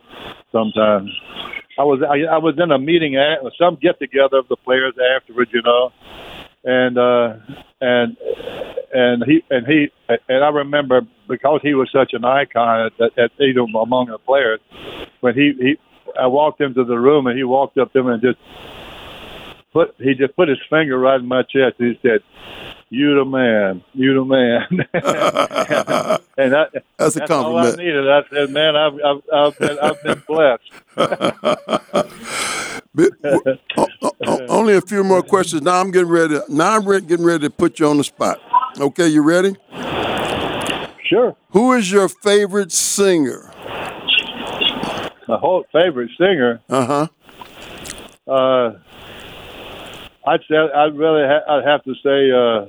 Sometimes 0.52 1.10
I 1.80 1.84
was 1.84 2.04
I, 2.04 2.36
I 2.36 2.38
was 2.38 2.54
in 2.62 2.72
a 2.72 2.78
meeting 2.78 3.16
at 3.16 3.40
some 3.58 3.80
get 3.82 3.98
together 3.98 4.38
of 4.38 4.48
the 4.48 4.58
players 4.58 4.94
afterwards, 5.18 5.50
you 5.54 5.64
know, 5.64 5.92
and 6.64 6.98
uh, 6.98 7.36
and 7.82 8.18
and 8.94 9.24
he 9.26 9.44
and 9.50 9.68
he 9.68 9.92
and 10.08 10.44
I 10.44 10.50
remember 10.50 11.02
because 11.28 11.62
he 11.64 11.74
was 11.74 11.90
such 11.92 12.14
an 12.14 12.24
icon 12.26 12.92
at, 13.00 13.18
at, 13.18 13.32
among 13.40 14.08
the 14.08 14.20
players 14.20 14.60
when 15.22 15.34
he 15.36 15.54
he 15.60 15.78
I 16.20 16.28
walked 16.28 16.62
into 16.62 16.84
the 16.84 16.98
room 16.98 17.28
and 17.28 17.38
he 17.38 17.44
walked 17.44 17.78
up 17.78 17.92
to 17.94 18.04
me 18.04 18.14
and 18.14 18.22
just 18.22 18.38
put 19.74 19.96
he 19.98 20.14
just 20.14 20.36
put 20.36 20.48
his 20.48 20.60
finger 20.70 20.98
right 20.98 21.20
in 21.20 21.28
my 21.28 21.44
chest. 21.44 21.80
And 21.80 21.96
he 21.96 22.00
said, 22.02 22.22
"You 22.90 23.16
the 23.16 23.26
man, 23.26 23.84
you 23.94 24.14
the 24.14 24.26
man." 24.26 24.68
and 26.38 26.54
that, 26.54 26.84
that's 26.98 27.16
a 27.16 27.28
compliment. 27.28 27.76
All 27.76 27.82
I 27.82 27.84
needed. 27.84 28.10
I 28.10 28.22
said, 28.32 28.50
"Man, 28.52 28.76
I've 28.76 29.00
I've, 29.04 29.22
I've 29.34 29.58
been 29.60 29.80
I've 29.80 30.04
been 30.04 30.24
blessed." 30.28 30.72
only 34.50 34.76
a 34.76 34.82
few 34.82 35.04
more 35.04 35.22
questions. 35.24 35.62
Now 35.62 35.80
I'm 35.82 35.92
getting 35.92 36.10
ready. 36.10 36.40
Now 36.50 36.76
I'm 36.78 36.86
getting 37.08 37.26
ready 37.26 37.48
to 37.48 37.50
put 37.50 37.80
you 37.80 37.88
on 37.88 37.98
the 37.98 38.04
spot. 38.04 38.40
Okay, 38.80 39.08
you 39.08 39.24
ready? 39.24 39.56
Sure. 41.06 41.36
Who 41.52 41.74
is 41.74 41.92
your 41.92 42.08
favorite 42.10 42.72
singer? 42.72 43.52
My 45.28 45.38
whole 45.38 45.66
favorite 45.72 46.12
singer. 46.18 46.62
Uh-huh. 46.70 47.08
Uh 48.28 48.74
I'd 50.26 50.40
say 50.50 50.56
I'd 50.56 50.98
really 50.98 51.24
ha- 51.28 51.44
I'd 51.50 51.66
have 51.66 51.84
to 51.84 51.94
say 52.02 52.32
uh, 52.32 52.66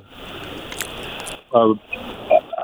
uh, 1.57 1.75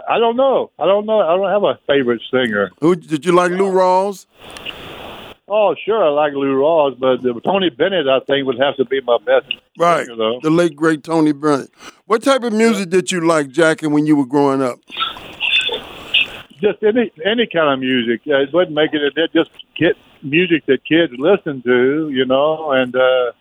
I 0.08 0.18
don't 0.18 0.36
know. 0.36 0.72
I 0.80 0.86
don't 0.86 1.06
know. 1.06 1.20
I 1.20 1.36
don't 1.36 1.48
have 1.50 1.62
a 1.62 1.78
favorite 1.86 2.20
singer. 2.30 2.72
Who 2.80 2.96
did 2.96 3.24
you 3.24 3.32
like? 3.32 3.52
Lou 3.52 3.70
Rawls. 3.70 4.26
Oh, 5.52 5.74
sure, 5.84 6.04
I 6.04 6.10
like 6.10 6.32
Lou 6.32 6.54
Rawls, 6.54 6.96
but 6.96 7.26
uh, 7.28 7.40
Tony 7.40 7.70
Bennett, 7.70 8.06
I 8.06 8.20
think, 8.20 8.46
would 8.46 8.60
have 8.60 8.76
to 8.76 8.84
be 8.84 9.00
my 9.00 9.18
best. 9.18 9.52
Right. 9.76 10.06
singer, 10.06 10.16
though. 10.16 10.38
The 10.40 10.50
late 10.50 10.76
great 10.76 11.02
Tony 11.02 11.32
Bennett. 11.32 11.72
What 12.06 12.22
type 12.22 12.44
of 12.44 12.52
music 12.52 12.90
did 12.90 13.10
you 13.10 13.26
like, 13.26 13.48
Jackie, 13.48 13.88
when 13.88 14.06
you 14.06 14.14
were 14.14 14.26
growing 14.26 14.62
up? 14.62 14.78
Just 16.60 16.80
any 16.84 17.10
any 17.24 17.48
kind 17.52 17.72
of 17.72 17.80
music. 17.80 18.20
Uh, 18.28 18.42
it 18.42 18.52
wouldn't 18.52 18.76
make 18.76 18.92
it. 18.92 19.00
It 19.16 19.32
just 19.32 19.50
get 19.76 19.96
music 20.22 20.66
that 20.66 20.84
kids 20.84 21.12
listen 21.18 21.62
to, 21.62 22.10
you 22.10 22.26
know. 22.26 22.70
And 22.70 22.94
uh, 22.94 23.32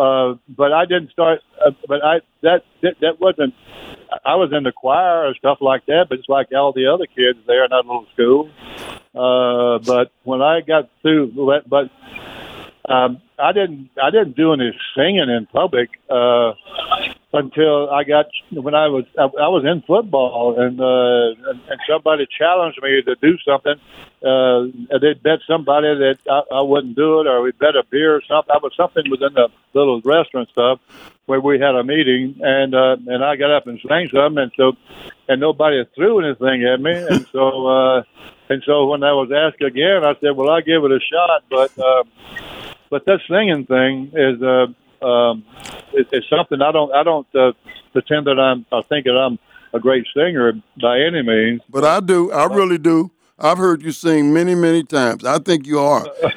uh, 0.00 0.34
but 0.48 0.72
I 0.72 0.86
didn't 0.86 1.12
start. 1.12 1.40
Uh, 1.64 1.70
but 1.86 2.02
I 2.04 2.20
that, 2.42 2.64
that 2.82 2.94
that 3.00 3.20
wasn't. 3.20 3.54
I 4.24 4.36
was 4.36 4.50
in 4.52 4.62
the 4.62 4.72
choir 4.72 5.26
and 5.26 5.36
stuff 5.36 5.58
like 5.60 5.84
that, 5.86 6.06
but 6.08 6.18
it's 6.18 6.28
like 6.28 6.48
all 6.52 6.72
the 6.72 6.86
other 6.86 7.06
kids 7.06 7.38
there 7.46 7.64
in 7.64 7.70
that 7.70 7.84
little 7.84 8.06
school. 8.14 8.50
Uh, 9.14 9.78
but 9.84 10.07
got 10.68 10.88
through, 11.02 11.32
but 11.66 11.90
um, 12.88 13.20
I 13.38 13.52
didn't 13.52 13.90
I 14.02 14.10
didn't 14.10 14.36
do 14.36 14.52
any 14.52 14.72
singing 14.96 15.28
in 15.28 15.46
public 15.46 15.90
uh, 16.08 16.52
until 17.32 17.90
I 17.90 18.04
got 18.04 18.26
when 18.50 18.74
I 18.74 18.88
was 18.88 19.04
I, 19.18 19.24
I 19.24 19.48
was 19.48 19.64
in 19.64 19.82
football 19.82 20.58
and, 20.58 20.80
uh, 20.80 21.50
and 21.70 21.80
somebody 21.88 22.26
challenged 22.38 22.80
me 22.82 23.02
to 23.02 23.14
do 23.16 23.36
something. 23.46 23.74
Uh, 24.24 24.98
they'd 25.00 25.22
bet 25.22 25.40
somebody 25.46 25.88
that 25.88 26.18
I, 26.30 26.56
I 26.56 26.60
wouldn't 26.62 26.96
do 26.96 27.20
it, 27.20 27.26
or 27.26 27.42
we 27.42 27.52
bet 27.52 27.76
a 27.76 27.84
beer 27.90 28.16
or 28.16 28.22
something. 28.22 28.54
I 28.54 28.58
was 28.58 28.72
something 28.76 29.10
within 29.10 29.34
the 29.34 29.48
little 29.74 30.00
restaurant 30.02 30.48
stuff 30.50 30.80
where 31.26 31.40
we 31.40 31.60
had 31.60 31.74
a 31.74 31.84
meeting, 31.84 32.40
and 32.42 32.74
uh, 32.74 32.96
and 33.06 33.22
I 33.22 33.36
got 33.36 33.50
up 33.50 33.66
and 33.66 33.78
sang 33.86 34.08
something, 34.12 34.42
and 34.42 34.52
so 34.56 34.72
and 35.28 35.40
nobody 35.40 35.84
threw 35.94 36.24
anything 36.24 36.64
at 36.64 36.80
me, 36.80 36.92
and 36.92 37.26
so 37.32 37.66
uh, 37.66 38.02
and 38.48 38.62
so 38.64 38.86
when 38.86 39.02
I 39.02 39.12
was 39.12 39.30
asked 39.32 39.62
again, 39.62 40.04
I 40.04 40.14
said, 40.20 40.36
well, 40.36 40.50
I'll 40.50 40.62
give 40.62 40.84
it 40.84 40.92
a 40.92 41.00
shot, 41.00 41.44
but. 41.50 41.78
Uh, 41.78 42.04
but 42.90 43.04
that 43.04 43.20
singing 43.28 43.66
thing 43.66 44.10
is 44.14 44.42
uh, 44.42 45.06
um, 45.06 45.44
it, 45.92 46.08
it's 46.12 46.28
something 46.28 46.60
I 46.62 46.72
don't 46.72 46.92
I 46.92 47.02
don't 47.02 47.26
uh, 47.34 47.52
pretend 47.92 48.26
that 48.26 48.38
I'm 48.38 48.66
I 48.72 48.82
think 48.82 49.04
that 49.04 49.16
I'm 49.16 49.38
a 49.72 49.80
great 49.80 50.06
singer 50.14 50.54
by 50.80 51.00
any 51.00 51.22
means. 51.22 51.60
But 51.68 51.84
I 51.84 52.00
do. 52.00 52.32
I 52.32 52.46
really 52.46 52.78
do. 52.78 53.10
I've 53.38 53.58
heard 53.58 53.82
you 53.82 53.92
sing 53.92 54.32
many, 54.32 54.54
many 54.54 54.82
times. 54.82 55.24
I 55.24 55.38
think 55.38 55.66
you 55.66 55.80
are. 55.80 56.06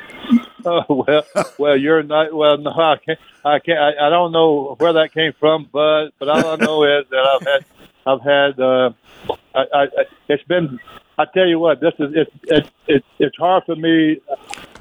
Oh 0.64 1.04
well, 1.08 1.24
well 1.58 1.76
you're 1.76 2.04
not. 2.04 2.32
Well, 2.32 2.56
no, 2.56 2.70
I 2.70 2.96
can't. 3.04 3.18
I 3.44 3.58
can't. 3.58 3.80
I, 3.80 4.06
I 4.06 4.10
don't 4.12 4.32
know 4.32 4.76
where 4.78 4.94
that 4.94 5.12
came 5.12 5.34
from, 5.40 5.68
but 5.72 6.12
but 6.20 6.30
all 6.30 6.46
I 6.46 6.56
know 6.58 6.84
is 6.84 7.08
that 7.10 7.26
I've 7.26 7.48
had 7.48 7.66
I've 8.06 8.22
had. 8.22 8.60
Uh, 8.60 8.92
I, 9.56 9.66
I, 9.74 9.88
it's 10.30 10.44
been. 10.44 10.80
I 11.22 11.26
tell 11.26 11.48
you 11.48 11.60
what, 11.60 11.80
this 11.80 11.94
is 12.00 12.14
it's 12.16 12.32
it, 12.44 12.72
it, 12.88 13.06
it's 13.20 13.38
hard 13.38 13.64
for 13.66 13.76
me. 13.76 14.20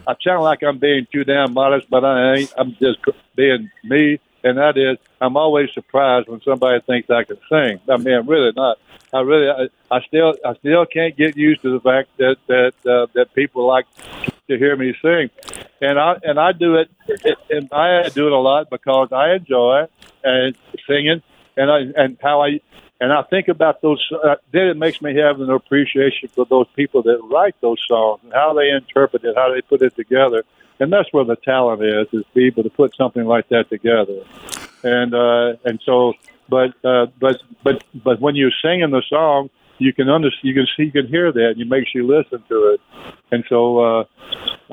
I 0.08 0.14
sound 0.24 0.42
like 0.42 0.62
I'm 0.62 0.78
being 0.78 1.06
too 1.12 1.22
damn 1.22 1.52
modest, 1.52 1.90
but 1.90 2.02
I 2.02 2.36
ain't. 2.36 2.52
I'm 2.56 2.74
just 2.80 2.98
being 3.36 3.70
me, 3.84 4.18
and 4.42 4.56
that 4.56 4.78
is, 4.78 4.96
I'm 5.20 5.36
always 5.36 5.70
surprised 5.74 6.28
when 6.28 6.40
somebody 6.40 6.80
thinks 6.80 7.10
I 7.10 7.24
can 7.24 7.36
sing. 7.50 7.80
I 7.90 7.98
mean, 7.98 8.26
really 8.26 8.52
not. 8.56 8.78
I 9.12 9.20
really, 9.20 9.50
I, 9.50 9.94
I 9.94 10.00
still, 10.02 10.34
I 10.44 10.54
still 10.54 10.86
can't 10.86 11.14
get 11.14 11.36
used 11.36 11.60
to 11.62 11.72
the 11.72 11.80
fact 11.80 12.08
that 12.16 12.36
that 12.46 12.72
uh, 12.90 13.06
that 13.14 13.34
people 13.34 13.66
like 13.66 13.86
to 14.48 14.56
hear 14.56 14.76
me 14.76 14.94
sing, 15.02 15.28
and 15.82 15.98
I 15.98 16.16
and 16.22 16.40
I 16.40 16.52
do 16.52 16.76
it, 16.76 16.90
and 17.50 17.68
I 17.70 18.08
do 18.08 18.26
it 18.28 18.32
a 18.32 18.38
lot 18.38 18.70
because 18.70 19.12
I 19.12 19.34
enjoy 19.34 19.86
and 20.24 20.56
singing, 20.88 21.22
and 21.58 21.70
I 21.70 21.80
and 22.02 22.16
how 22.22 22.42
I 22.42 22.60
and 23.00 23.12
I 23.12 23.22
think 23.22 23.48
about 23.48 23.80
those. 23.80 24.06
Uh, 24.12 24.36
then 24.52 24.66
it 24.66 24.76
makes 24.76 25.00
me 25.00 25.16
have 25.16 25.40
an 25.40 25.50
appreciation 25.50 26.28
for 26.28 26.44
those 26.44 26.66
people 26.76 27.02
that 27.02 27.18
write 27.30 27.54
those 27.60 27.78
songs 27.88 28.20
and 28.22 28.32
how 28.32 28.52
they 28.52 28.70
interpret 28.70 29.24
it, 29.24 29.34
how 29.36 29.52
they 29.52 29.62
put 29.62 29.82
it 29.82 29.96
together, 29.96 30.44
and 30.78 30.92
that's 30.92 31.10
where 31.12 31.24
the 31.24 31.36
talent 31.36 31.82
is: 31.82 32.06
is 32.12 32.24
be 32.34 32.46
able 32.46 32.62
to 32.62 32.70
put 32.70 32.94
something 32.96 33.24
like 33.24 33.48
that 33.48 33.70
together. 33.70 34.22
And 34.82 35.14
uh, 35.14 35.56
and 35.64 35.80
so, 35.84 36.12
but 36.48 36.72
uh, 36.84 37.06
but 37.18 37.42
but 37.64 37.82
but 37.94 38.20
when 38.20 38.36
you're 38.36 38.52
singing 38.62 38.90
the 38.90 39.02
song, 39.08 39.50
you 39.78 39.92
can 39.94 40.08
under 40.08 40.30
you 40.42 40.54
can 40.54 40.66
see 40.76 40.84
you 40.84 40.92
can 40.92 41.06
hear 41.06 41.32
that, 41.32 41.50
and 41.52 41.60
it 41.60 41.68
makes 41.68 41.94
you 41.94 42.06
listen 42.06 42.42
to 42.48 42.74
it. 42.74 42.80
And 43.32 43.44
so, 43.48 43.78
uh, 43.78 44.04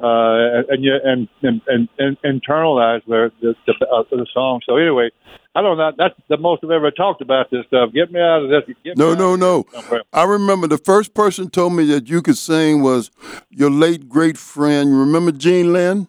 uh, 0.01 0.63
and 0.69 0.85
and 0.85 1.27
and, 1.43 1.61
and, 1.67 1.89
and 1.97 2.21
internalize 2.21 3.05
the 3.05 3.31
the, 3.41 3.55
the, 3.65 3.87
uh, 3.87 4.03
the 4.11 4.27
song. 4.33 4.61
So 4.65 4.75
anyway, 4.75 5.11
I 5.55 5.61
don't 5.61 5.77
know. 5.77 5.91
That's 5.97 6.13
the 6.27 6.37
most 6.37 6.63
I've 6.63 6.71
ever 6.71 6.91
talked 6.91 7.21
about 7.21 7.49
this 7.49 7.65
stuff. 7.67 7.91
Get 7.91 8.11
me 8.11 8.19
out 8.19 8.43
of 8.43 8.49
this. 8.49 8.75
Get 8.83 8.97
No, 8.97 9.15
no, 9.15 9.35
no. 9.35 9.65
I 10.13 10.23
remember 10.23 10.67
the 10.67 10.77
first 10.77 11.13
person 11.13 11.49
told 11.49 11.73
me 11.73 11.85
that 11.87 12.09
you 12.09 12.21
could 12.21 12.37
sing 12.37 12.83
was 12.83 13.09
your 13.49 13.71
late 13.71 14.07
great 14.07 14.37
friend. 14.37 14.89
You 14.89 14.99
remember 14.99 15.31
Gene 15.31 15.73
Lynn? 15.73 16.07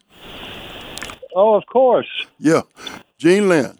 Oh, 1.34 1.54
of 1.54 1.64
course. 1.66 2.08
Yeah, 2.38 2.62
Gene 3.16 3.48
Lynn. 3.48 3.78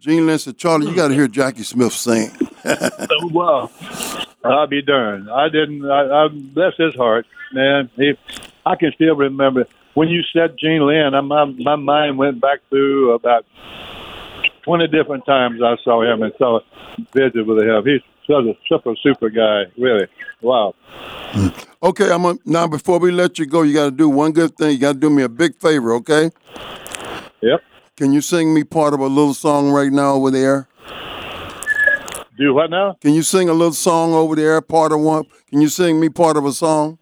Gene 0.00 0.26
Lynn 0.26 0.38
said, 0.38 0.56
Charlie, 0.56 0.88
you 0.88 0.94
got 0.94 1.08
to 1.08 1.14
hear 1.14 1.28
Jackie 1.28 1.62
Smith 1.62 1.92
sing. 1.92 2.30
Oh, 2.62 3.30
well, 3.32 3.72
I'll 4.44 4.66
be 4.66 4.82
darned. 4.82 5.30
I 5.30 5.48
didn't. 5.48 5.90
I, 5.90 6.24
I 6.24 6.28
bless 6.28 6.76
his 6.76 6.94
heart, 6.94 7.26
man. 7.54 7.88
He, 7.96 8.12
I 8.66 8.76
can 8.76 8.92
still 8.92 9.16
remember 9.16 9.66
when 9.94 10.08
you 10.08 10.22
said 10.30 10.56
Gene 10.58 10.86
Lynn. 10.86 11.14
I, 11.14 11.22
my 11.22 11.46
my 11.46 11.76
mind 11.76 12.18
went 12.18 12.38
back 12.38 12.58
through 12.68 13.12
about 13.12 13.46
twenty 14.62 14.86
different 14.88 15.24
times 15.26 15.60
I 15.62 15.76
saw 15.84 16.02
him 16.02 16.22
and 16.22 16.32
saw 16.38 16.58
a 16.58 16.62
visit 17.14 17.46
with 17.46 17.62
him. 17.62 17.84
He's 17.84 18.02
such 18.26 18.44
a 18.44 18.54
super 18.68 18.94
super 19.02 19.30
guy, 19.30 19.64
really. 19.78 20.06
Wow. 20.40 20.74
Okay, 21.82 22.10
I'm 22.10 22.24
a, 22.24 22.36
now 22.44 22.66
before 22.66 22.98
we 22.98 23.10
let 23.10 23.38
you 23.38 23.46
go, 23.46 23.62
you 23.62 23.72
got 23.74 23.84
to 23.86 23.90
do 23.90 24.08
one 24.08 24.32
good 24.32 24.56
thing. 24.56 24.72
You 24.72 24.78
got 24.78 24.92
to 24.92 24.98
do 24.98 25.10
me 25.10 25.22
a 25.22 25.28
big 25.28 25.56
favor, 25.56 25.94
okay? 25.94 26.30
Yep. 27.40 27.60
Can 27.96 28.12
you 28.12 28.20
sing 28.20 28.52
me 28.52 28.64
part 28.64 28.94
of 28.94 29.00
a 29.00 29.06
little 29.06 29.34
song 29.34 29.70
right 29.70 29.90
now 29.92 30.14
over 30.14 30.30
there? 30.30 30.68
Do 32.38 32.54
what 32.54 32.70
now? 32.70 32.96
Can 33.00 33.14
you 33.14 33.22
sing 33.22 33.48
a 33.48 33.52
little 33.52 33.72
song 33.72 34.12
over 34.14 34.34
there, 34.34 34.60
part 34.60 34.92
of 34.92 35.00
one? 35.00 35.24
Can 35.48 35.60
you 35.60 35.68
sing 35.68 36.00
me 36.00 36.08
part 36.08 36.36
of 36.36 36.44
a 36.44 36.52
song? 36.52 36.98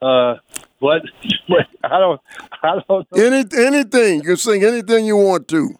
Uh, 0.00 0.36
what? 0.80 1.02
I 1.84 1.98
don't. 1.98 2.20
I 2.62 2.80
don't 2.88 3.06
know. 3.12 3.22
Any, 3.22 3.44
anything. 3.56 4.16
You 4.16 4.22
can 4.22 4.36
sing 4.36 4.64
anything 4.64 5.06
you 5.06 5.16
want 5.16 5.48
to. 5.48 5.76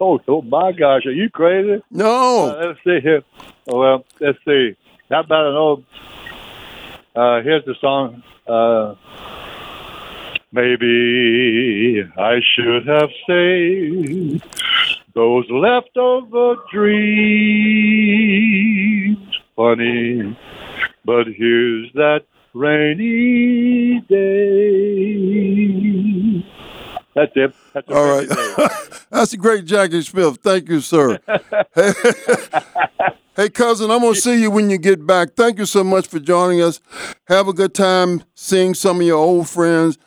Oh, 0.00 0.20
oh 0.28 0.42
my 0.42 0.72
gosh, 0.72 1.04
are 1.06 1.12
you 1.12 1.28
crazy? 1.28 1.82
No. 1.90 2.48
Uh, 2.48 2.66
let's 2.68 2.78
see 2.84 3.00
here. 3.02 3.22
Oh, 3.68 3.78
well, 3.78 4.04
let's 4.20 4.38
see. 4.46 4.76
How 5.10 5.20
about 5.20 5.46
an 5.46 5.56
old? 5.56 5.84
Uh, 7.14 7.42
here's 7.42 7.64
the 7.66 7.74
song. 7.80 8.22
Uh, 8.46 8.94
maybe 10.52 12.02
I 12.16 12.40
should 12.54 12.86
have 12.86 13.10
saved 13.26 14.42
those 15.14 15.50
leftover 15.50 16.56
dreams. 16.72 17.68
Funny, 19.54 20.36
but 21.04 21.26
here's 21.26 21.92
that 21.92 22.24
rainy 22.54 24.00
day. 24.08 25.60
That's 27.14 27.32
it. 27.34 27.54
That's 27.74 27.90
All 27.90 28.06
right. 28.06 28.28
That's 29.10 29.32
a 29.32 29.36
great 29.36 29.64
Jackie 29.64 30.02
Smith. 30.02 30.38
Thank 30.42 30.68
you, 30.68 30.80
sir. 30.80 31.18
hey, 31.74 31.92
hey, 33.36 33.48
cousin, 33.50 33.90
I'm 33.90 34.00
going 34.00 34.14
to 34.14 34.20
see 34.20 34.40
you 34.40 34.50
when 34.50 34.70
you 34.70 34.78
get 34.78 35.04
back. 35.06 35.34
Thank 35.34 35.58
you 35.58 35.66
so 35.66 35.82
much 35.82 36.06
for 36.06 36.20
joining 36.20 36.62
us. 36.62 36.80
Have 37.26 37.48
a 37.48 37.52
good 37.52 37.74
time 37.74 38.22
seeing 38.34 38.74
some 38.74 39.00
of 39.00 39.06
your 39.06 39.18
old 39.18 39.48
friends. 39.48 39.98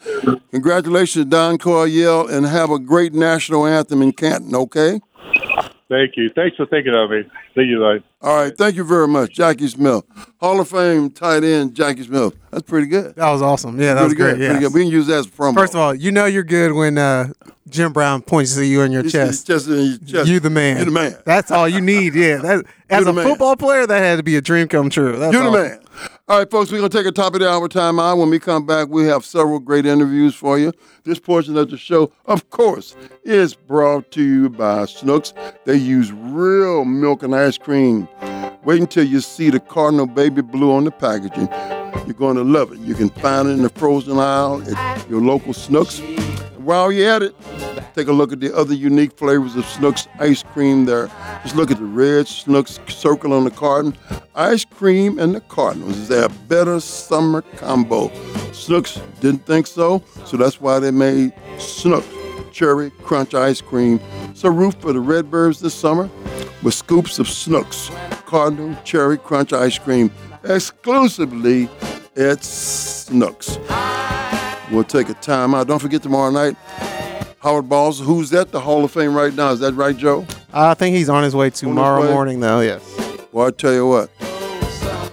Congratulations, 0.51 1.25
Don 1.25 1.57
Coryell, 1.57 2.27
and 2.27 2.45
have 2.45 2.71
a 2.71 2.79
great 2.79 3.13
national 3.13 3.67
anthem 3.67 4.01
in 4.01 4.13
Canton, 4.13 4.55
okay? 4.55 5.01
Thank 5.89 6.15
you. 6.15 6.29
Thanks 6.33 6.55
for 6.55 6.65
thinking 6.65 6.95
of 6.95 7.09
me. 7.09 7.23
See 7.53 7.63
you 7.63 7.85
later. 7.85 8.03
All 8.23 8.35
right. 8.37 8.57
Thank 8.57 8.77
you 8.77 8.85
very 8.85 9.07
much, 9.07 9.33
Jackie 9.33 9.67
Smith. 9.67 10.05
Hall 10.39 10.59
of 10.61 10.69
Fame 10.69 11.09
tight 11.09 11.43
end, 11.43 11.75
Jackie 11.75 12.03
Smith. 12.03 12.33
That's 12.51 12.63
pretty 12.63 12.87
good. 12.87 13.15
That 13.15 13.29
was 13.29 13.41
awesome. 13.41 13.79
Yeah, 13.79 13.95
that 13.95 14.03
was 14.03 14.13
pretty 14.13 14.23
great. 14.23 14.37
good. 14.37 14.41
Yeah. 14.41 14.47
Pretty 14.51 14.65
good. 14.65 14.73
We 14.73 14.81
can 14.83 14.91
use 14.91 15.07
that 15.07 15.17
as 15.19 15.25
a 15.25 15.29
promo. 15.29 15.53
First 15.55 15.73
of 15.73 15.81
all, 15.81 15.93
you 15.93 16.11
know 16.11 16.25
you're 16.25 16.43
good 16.43 16.71
when 16.71 16.97
uh, 16.97 17.33
Jim 17.69 17.91
Brown 17.91 18.21
points 18.21 18.55
to 18.55 18.65
you 18.65 18.81
in 18.81 18.93
your 18.93 19.03
chest. 19.03 19.45
just 19.47 19.67
in 19.67 19.85
your 19.85 19.97
chest. 19.97 20.29
You 20.29 20.39
the 20.39 20.49
man. 20.49 20.77
You 20.79 20.85
the 20.85 20.91
man. 20.91 21.17
That's 21.25 21.51
all 21.51 21.67
you 21.67 21.81
need. 21.81 22.15
Yeah. 22.15 22.37
That, 22.37 22.65
as 22.89 23.05
a 23.05 23.11
man. 23.11 23.25
football 23.27 23.57
player, 23.57 23.85
that 23.85 23.99
had 23.99 24.17
to 24.17 24.23
be 24.23 24.37
a 24.37 24.41
dream 24.41 24.69
come 24.69 24.89
true. 24.89 25.17
That's 25.17 25.33
You're 25.33 25.43
the 25.43 25.49
all. 25.49 25.53
man. 25.55 25.79
All 26.27 26.39
right, 26.39 26.49
folks, 26.49 26.71
we're 26.71 26.77
going 26.79 26.89
to 26.89 26.97
take 26.97 27.05
a 27.05 27.11
top 27.11 27.33
of 27.33 27.41
the 27.41 27.49
hour 27.49 27.67
time 27.67 27.99
out. 27.99 28.17
When 28.17 28.29
we 28.29 28.39
come 28.39 28.65
back, 28.65 28.87
we 28.87 29.03
have 29.05 29.25
several 29.25 29.59
great 29.59 29.85
interviews 29.85 30.33
for 30.33 30.57
you. 30.57 30.71
This 31.03 31.19
portion 31.19 31.57
of 31.57 31.69
the 31.69 31.77
show, 31.77 32.11
of 32.25 32.49
course, 32.49 32.95
is 33.23 33.53
brought 33.53 34.09
to 34.11 34.23
you 34.23 34.49
by 34.49 34.83
Schnucks. 34.83 35.33
They 35.65 35.75
use 35.75 36.11
real 36.13 36.85
milk 36.85 37.23
and 37.23 37.35
ice 37.35 37.57
cream. 37.57 38.07
Wait 38.63 38.79
until 38.79 39.03
you 39.03 39.19
see 39.19 39.49
the 39.49 39.59
Cardinal 39.59 40.05
Baby 40.07 40.41
Blue 40.41 40.71
on 40.71 40.85
the 40.85 40.91
packaging. 40.91 41.49
You're 42.05 42.13
going 42.13 42.37
to 42.37 42.43
love 42.43 42.71
it. 42.71 42.79
You 42.79 42.95
can 42.95 43.09
find 43.09 43.47
it 43.47 43.51
in 43.51 43.63
the 43.63 43.69
frozen 43.69 44.17
aisle 44.17 44.63
at 44.75 45.09
your 45.09 45.21
local 45.21 45.53
Schnucks. 45.53 45.99
while 46.59 46.91
you're 46.91 47.11
at 47.11 47.23
it, 47.23 47.35
take 47.93 48.07
a 48.07 48.13
look 48.13 48.31
at 48.31 48.39
the 48.39 48.55
other 48.55 48.73
unique 48.73 49.17
flavors 49.17 49.55
of 49.55 49.65
Schnucks 49.65 50.07
ice 50.19 50.43
cream 50.43 50.85
there. 50.85 51.07
Just 51.43 51.55
look 51.55 51.71
at 51.71 51.77
the 51.77 51.85
red 51.85 52.25
Schnucks 52.25 52.79
circle 52.89 53.33
on 53.33 53.43
the 53.43 53.51
carton. 53.51 53.97
Ice 54.35 54.63
cream 54.63 55.19
and 55.19 55.35
the 55.35 55.41
Cardinals 55.41 55.97
is 55.97 56.07
their 56.07 56.29
better 56.29 56.79
summer 56.79 57.41
combo. 57.57 58.07
Schnucks 58.53 59.01
didn't 59.19 59.45
think 59.45 59.67
so, 59.67 60.01
so 60.25 60.37
that's 60.37 60.61
why 60.61 60.79
they 60.79 60.91
made 60.91 61.33
Schnuck 61.57 62.22
Cherry 62.53 62.91
Crunch 63.03 63.33
Ice 63.33 63.59
Cream. 63.59 63.99
So 64.33 64.49
root 64.49 64.75
for 64.79 64.93
the 64.93 64.99
Redbirds 65.01 65.59
this 65.59 65.73
summer 65.73 66.09
with 66.61 66.73
scoops 66.73 67.19
of 67.19 67.27
Schnucks 67.27 67.89
Cardinal 68.25 68.75
Cherry 68.83 69.17
Crunch 69.17 69.51
Ice 69.51 69.77
Cream 69.77 70.09
exclusively 70.43 71.65
at 72.15 72.39
Schnucks. 72.39 73.59
We'll 74.71 74.83
take 74.83 75.09
a 75.09 75.13
time 75.15 75.53
out. 75.53 75.67
Don't 75.67 75.79
forget 75.79 76.01
tomorrow 76.01 76.31
night, 76.31 76.55
Howard 77.39 77.67
Balzer, 77.67 78.03
who's 78.03 78.33
at 78.33 78.51
the 78.51 78.59
Hall 78.59 78.83
of 78.83 78.91
Fame 78.91 79.13
right 79.13 79.33
now. 79.33 79.51
Is 79.51 79.59
that 79.59 79.73
right, 79.73 79.95
Joe? 79.95 80.25
I 80.53 80.73
think 80.73 80.95
he's 80.95 81.09
on 81.09 81.23
his 81.23 81.35
way 81.35 81.49
tomorrow 81.49 82.01
way? 82.01 82.11
morning, 82.11 82.39
though. 82.39 82.61
Yes. 82.61 82.81
Well, 83.31 83.47
I 83.47 83.51
tell 83.51 83.73
you 83.73 83.87
what. 83.87 84.09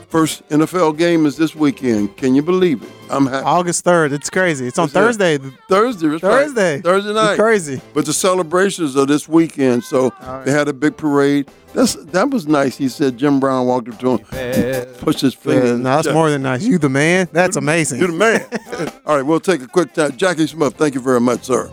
First 0.09 0.47
NFL 0.49 0.99
game 0.99 1.27
is 1.27 1.37
this 1.37 1.55
weekend. 1.55 2.17
Can 2.17 2.35
you 2.35 2.43
believe 2.43 2.83
it? 2.83 2.89
I'm 3.11 3.27
happy. 3.27 3.45
August 3.45 3.85
third. 3.85 4.13
It's 4.13 4.31
crazy. 4.31 4.67
It's 4.67 4.79
on 4.79 4.89
That's 4.89 5.17
it. 5.17 5.19
Thursday. 5.21 5.39
Thursday, 5.69 6.07
right. 6.07 6.21
Thursday. 6.21 6.81
Thursday 6.81 7.13
night. 7.13 7.33
It's 7.33 7.41
crazy. 7.41 7.81
But 7.93 8.07
the 8.07 8.13
celebrations 8.13 8.97
are 8.97 9.07
this 9.07 9.29
weekend, 9.29 9.85
so 9.85 10.11
they 10.45 10.53
had 10.53 10.69
a 10.69 10.73
big 10.73 10.97
parade. 10.97 11.51
That's 11.73 11.95
that 12.07 12.31
was 12.31 12.47
nice. 12.47 12.77
He 12.77 12.89
said 12.89 13.17
Jim 13.17 13.39
Brown 13.39 13.67
walked 13.67 13.89
up 13.89 13.99
to 14.01 14.17
him, 14.17 14.95
pushed 14.99 15.21
his 15.21 15.35
finger. 15.35 15.67
Yeah, 15.67 15.73
no, 15.77 15.83
that's 15.83 16.07
chest. 16.07 16.15
more 16.15 16.31
than 16.31 16.43
nice. 16.43 16.65
You 16.65 16.79
the 16.79 16.89
man. 16.89 17.29
That's 17.33 17.57
amazing. 17.57 18.01
You're 18.01 18.09
the 18.09 18.15
man. 18.15 18.93
All 19.07 19.17
right, 19.17 19.23
we'll 19.23 19.41
take 19.41 19.63
a 19.63 19.69
quick 19.69 19.93
time. 19.93 20.17
Jackie 20.17 20.47
Smith, 20.47 20.75
thank 20.75 20.95
you 20.95 21.01
very 21.01 21.21
much, 21.21 21.45
sir. 21.45 21.71